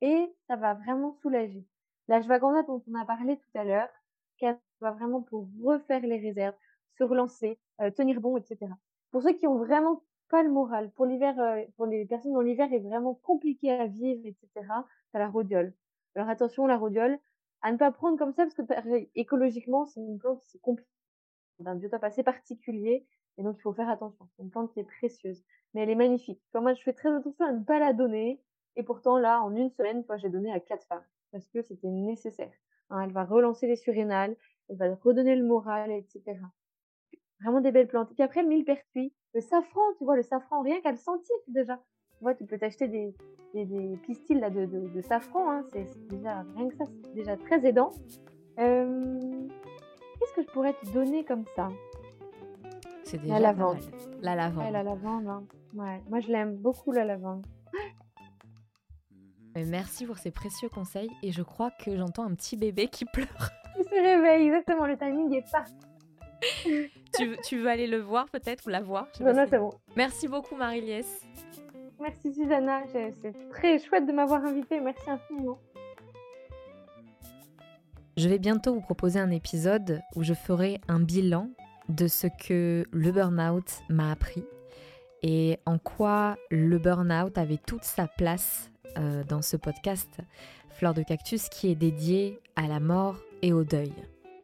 et 0.00 0.34
ça 0.46 0.56
va 0.56 0.74
vraiment 0.74 1.12
soulager. 1.12 1.66
L'ashwagandha 2.08 2.62
dont 2.62 2.82
on 2.90 2.94
a 2.94 3.04
parlé 3.04 3.36
tout 3.36 3.58
à 3.58 3.64
l'heure, 3.64 3.88
qui 4.38 4.46
va 4.80 4.90
vraiment 4.90 5.22
pour 5.22 5.46
refaire 5.62 6.00
les 6.00 6.18
réserves, 6.18 6.56
se 6.98 7.04
relancer, 7.04 7.58
euh, 7.80 7.90
tenir 7.90 8.20
bon, 8.20 8.36
etc. 8.36 8.72
Pour 9.10 9.22
ceux 9.22 9.32
qui 9.32 9.46
ont 9.46 9.58
vraiment 9.58 10.02
pas 10.28 10.42
le 10.42 10.50
moral, 10.50 10.90
pour 10.92 11.06
l'hiver, 11.06 11.38
euh, 11.38 11.62
pour 11.76 11.86
les 11.86 12.04
personnes 12.06 12.32
dont 12.32 12.40
l'hiver 12.40 12.72
est 12.72 12.80
vraiment 12.80 13.14
compliqué 13.14 13.70
à 13.70 13.86
vivre, 13.86 14.26
etc., 14.26 14.48
t'as 15.12 15.18
la 15.18 15.28
rhodiole. 15.28 15.74
Alors 16.14 16.28
attention, 16.28 16.66
la 16.66 16.76
rhodiole, 16.76 17.18
à 17.60 17.70
ne 17.70 17.76
pas 17.76 17.92
prendre 17.92 18.18
comme 18.18 18.32
ça 18.32 18.44
parce 18.44 18.54
que 18.54 18.62
écologiquement, 19.14 19.86
c'est 19.86 20.00
une 20.00 20.18
plante, 20.18 20.42
c'est 20.42 20.60
compliqué, 20.60 20.90
d'un 21.60 21.76
biotope 21.76 22.02
assez 22.04 22.22
particulier, 22.22 23.06
et 23.38 23.42
donc 23.42 23.56
il 23.58 23.62
faut 23.62 23.72
faire 23.72 23.88
attention. 23.88 24.28
C'est 24.36 24.42
une 24.42 24.50
plante 24.50 24.72
qui 24.72 24.80
est 24.80 24.84
précieuse, 24.84 25.44
mais 25.72 25.82
elle 25.82 25.90
est 25.90 25.94
magnifique. 25.94 26.42
moi, 26.54 26.74
je 26.74 26.82
fais 26.82 26.92
très 26.92 27.14
attention 27.14 27.44
à 27.44 27.52
ne 27.52 27.62
pas 27.62 27.78
la 27.78 27.92
donner, 27.92 28.42
et 28.76 28.82
pourtant 28.82 29.18
là, 29.18 29.42
en 29.42 29.54
une 29.54 29.70
semaine, 29.70 30.04
j'ai 30.16 30.30
donné 30.30 30.52
à 30.52 30.60
quatre 30.60 30.86
femmes 30.86 31.04
parce 31.32 31.48
que 31.48 31.62
c'était 31.62 31.88
nécessaire. 31.88 32.52
Hein. 32.90 33.00
elle 33.04 33.12
va 33.12 33.24
relancer 33.24 33.66
les 33.66 33.76
surrénales, 33.76 34.36
elle 34.68 34.76
va 34.76 34.94
redonner 35.02 35.34
le 35.34 35.44
moral, 35.44 35.90
etc. 35.90 36.38
Vraiment 37.40 37.60
des 37.60 37.72
belles 37.72 37.88
plantes. 37.88 38.10
Et 38.12 38.14
puis 38.14 38.22
après, 38.22 38.42
le 38.42 38.48
millepertuis, 38.48 39.12
le 39.34 39.40
safran, 39.40 39.80
tu 39.98 40.04
vois, 40.04 40.16
le 40.16 40.22
safran, 40.22 40.62
rien 40.62 40.80
qu'à 40.80 40.92
le 40.92 40.98
sentir 40.98 41.34
déjà. 41.48 41.76
Tu 42.18 42.22
vois, 42.22 42.34
tu 42.34 42.44
peux 42.44 42.58
t'acheter 42.58 42.86
des, 42.86 43.14
des, 43.54 43.96
pistils 44.04 44.38
là, 44.38 44.50
de, 44.50 44.66
de, 44.66 45.00
safran, 45.00 45.50
hein. 45.50 45.64
c'est 45.72 45.86
déjà, 46.08 46.44
rien 46.54 46.68
que 46.68 46.76
ça, 46.76 46.84
c'est 47.02 47.14
déjà 47.14 47.36
très 47.36 47.66
aidant. 47.66 47.90
Euh, 48.58 49.18
qu'est-ce 50.18 50.34
que 50.34 50.42
je 50.42 50.52
pourrais 50.52 50.74
te 50.74 50.92
donner 50.92 51.24
comme 51.24 51.44
ça? 51.56 51.70
C'est 53.04 53.18
déjà 53.18 53.34
la 53.34 53.52
lavande. 53.52 53.78
La 54.20 54.36
lavande. 54.36 54.72
la 54.72 54.82
lavande, 54.82 55.26
hein. 55.26 55.44
ouais. 55.74 56.00
Moi, 56.08 56.20
je 56.20 56.28
l'aime 56.28 56.56
beaucoup, 56.56 56.92
la 56.92 57.04
lavande. 57.04 57.44
Merci 59.54 60.06
pour 60.06 60.18
ces 60.18 60.30
précieux 60.30 60.68
conseils 60.68 61.10
et 61.22 61.32
je 61.32 61.42
crois 61.42 61.70
que 61.70 61.96
j'entends 61.96 62.24
un 62.24 62.34
petit 62.34 62.56
bébé 62.56 62.88
qui 62.88 63.04
pleure. 63.04 63.26
Il 63.78 63.84
se 63.84 63.90
réveille, 63.90 64.46
exactement, 64.46 64.86
le 64.86 64.96
timing 64.96 65.34
est 65.34 65.50
pas. 65.50 65.64
tu, 67.14 67.36
tu, 67.44 67.58
veux 67.60 67.68
aller 67.68 67.86
le 67.86 68.00
voir 68.00 68.26
peut-être 68.30 68.66
ou 68.66 68.70
la 68.70 68.80
voir 68.80 69.06
Non, 69.20 69.32
non, 69.32 69.46
c'est 69.48 69.58
bon. 69.58 69.70
Merci 69.96 70.26
beaucoup 70.26 70.56
Marie-Liès. 70.56 71.06
Merci 72.00 72.34
Susanna, 72.34 72.82
c'est 72.90 73.14
très 73.50 73.78
chouette 73.78 74.06
de 74.06 74.12
m'avoir 74.12 74.44
invitée, 74.44 74.80
merci 74.80 75.08
infiniment. 75.08 75.58
Je 78.16 78.28
vais 78.28 78.38
bientôt 78.38 78.74
vous 78.74 78.80
proposer 78.80 79.20
un 79.20 79.30
épisode 79.30 80.02
où 80.16 80.24
je 80.24 80.34
ferai 80.34 80.80
un 80.88 80.98
bilan 80.98 81.48
de 81.88 82.08
ce 82.08 82.26
que 82.26 82.84
le 82.90 83.12
burn-out 83.12 83.82
m'a 83.88 84.10
appris 84.10 84.44
et 85.22 85.60
en 85.64 85.78
quoi 85.78 86.36
le 86.50 86.78
burn-out 86.78 87.38
avait 87.38 87.58
toute 87.58 87.84
sa 87.84 88.08
place 88.08 88.71
euh, 88.98 89.24
dans 89.24 89.42
ce 89.42 89.56
podcast 89.56 90.18
Fleur 90.70 90.94
de 90.94 91.02
Cactus 91.02 91.48
qui 91.48 91.70
est 91.70 91.74
dédié 91.74 92.40
à 92.56 92.66
la 92.66 92.80
mort 92.80 93.18
et 93.42 93.52
au 93.52 93.64
deuil. 93.64 93.92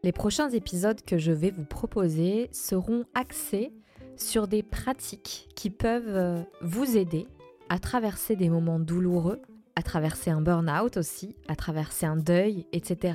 Les 0.02 0.12
prochains 0.12 0.50
épisodes 0.50 1.00
que 1.02 1.18
je 1.18 1.32
vais 1.32 1.50
vous 1.50 1.64
proposer 1.64 2.48
seront 2.52 3.04
axés 3.14 3.72
sur 4.16 4.48
des 4.48 4.62
pratiques 4.62 5.48
qui 5.54 5.70
peuvent 5.70 6.04
euh, 6.08 6.42
vous 6.62 6.96
aider 6.96 7.26
à 7.68 7.78
traverser 7.78 8.37
des 8.37 8.48
moments 8.48 8.78
douloureux, 8.78 9.40
à 9.76 9.82
traverser 9.82 10.30
un 10.30 10.40
burn-out 10.40 10.96
aussi, 10.96 11.37
à 11.48 11.56
traverser 11.56 12.06
un 12.06 12.16
deuil, 12.16 12.66
etc. 12.72 13.14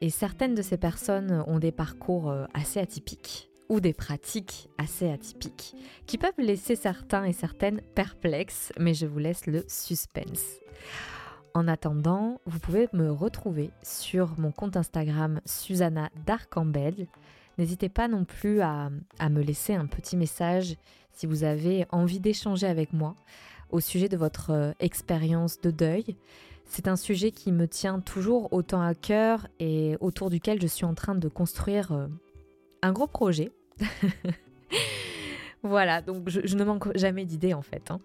Et 0.00 0.10
certaines 0.10 0.54
de 0.54 0.62
ces 0.62 0.76
personnes 0.76 1.44
ont 1.46 1.58
des 1.58 1.72
parcours 1.72 2.30
euh, 2.30 2.46
assez 2.54 2.80
atypiques 2.80 3.50
ou 3.68 3.80
des 3.80 3.92
pratiques 3.92 4.68
assez 4.78 5.10
atypiques 5.10 5.74
qui 6.06 6.18
peuvent 6.18 6.32
laisser 6.38 6.76
certains 6.76 7.24
et 7.24 7.32
certaines 7.32 7.80
perplexes, 7.94 8.72
mais 8.78 8.94
je 8.94 9.06
vous 9.06 9.18
laisse 9.18 9.46
le 9.46 9.64
suspense. 9.68 10.58
En 11.54 11.68
attendant, 11.68 12.40
vous 12.46 12.58
pouvez 12.58 12.88
me 12.92 13.10
retrouver 13.10 13.70
sur 13.82 14.38
mon 14.38 14.50
compte 14.50 14.76
Instagram 14.76 15.40
Susanna 15.46 16.10
Darcambel. 16.26 17.06
N'hésitez 17.58 17.88
pas 17.88 18.08
non 18.08 18.24
plus 18.24 18.60
à, 18.60 18.90
à, 19.20 19.28
me 19.28 19.40
laisser 19.40 19.74
un 19.74 19.86
petit 19.86 20.16
message 20.16 20.76
si 21.12 21.26
vous 21.26 21.44
avez 21.44 21.86
envie 21.90 22.18
d'échanger 22.18 22.66
avec 22.66 22.92
moi 22.92 23.14
au 23.70 23.80
sujet 23.80 24.08
de 24.08 24.16
votre 24.16 24.50
euh, 24.50 24.72
expérience 24.80 25.60
de 25.60 25.70
deuil. 25.70 26.16
C'est 26.66 26.88
un 26.88 26.96
sujet 26.96 27.30
qui 27.30 27.52
me 27.52 27.68
tient 27.68 28.00
toujours 28.00 28.52
autant 28.52 28.80
à 28.80 28.94
cœur 28.94 29.46
et 29.60 29.96
autour 30.00 30.30
duquel 30.30 30.60
je 30.60 30.66
suis 30.66 30.84
en 30.84 30.94
train 30.94 31.14
de 31.14 31.28
construire 31.28 31.92
euh, 31.92 32.08
un 32.84 32.92
gros 32.92 33.06
projet. 33.06 33.50
voilà, 35.62 36.02
donc 36.02 36.28
je, 36.28 36.54
ne 36.54 36.64
manque 36.64 36.96
jamais 36.96 37.24
d'idées 37.24 37.54
en 37.54 37.62
fait. 37.62 37.90
Hein. 37.90 37.98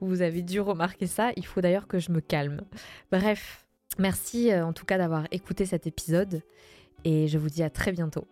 Vous 0.00 0.22
avez 0.22 0.42
dû 0.42 0.60
remarquer 0.60 1.06
ça, 1.06 1.30
il 1.36 1.46
faut 1.46 1.60
d'ailleurs 1.60 1.88
que 1.88 1.98
je 1.98 2.12
me 2.12 2.20
calme. 2.20 2.60
Bref, 3.10 3.66
merci 3.98 4.52
euh, 4.52 4.66
en 4.66 4.72
tout 4.72 4.84
cas 4.84 4.98
d'avoir 4.98 5.26
écouté 5.30 5.64
cet 5.64 5.86
épisode 5.86 6.42
et 7.04 7.26
je 7.26 7.38
vous 7.38 7.48
dis 7.48 7.62
à 7.62 7.70
très 7.70 7.90
bientôt. 7.90 8.26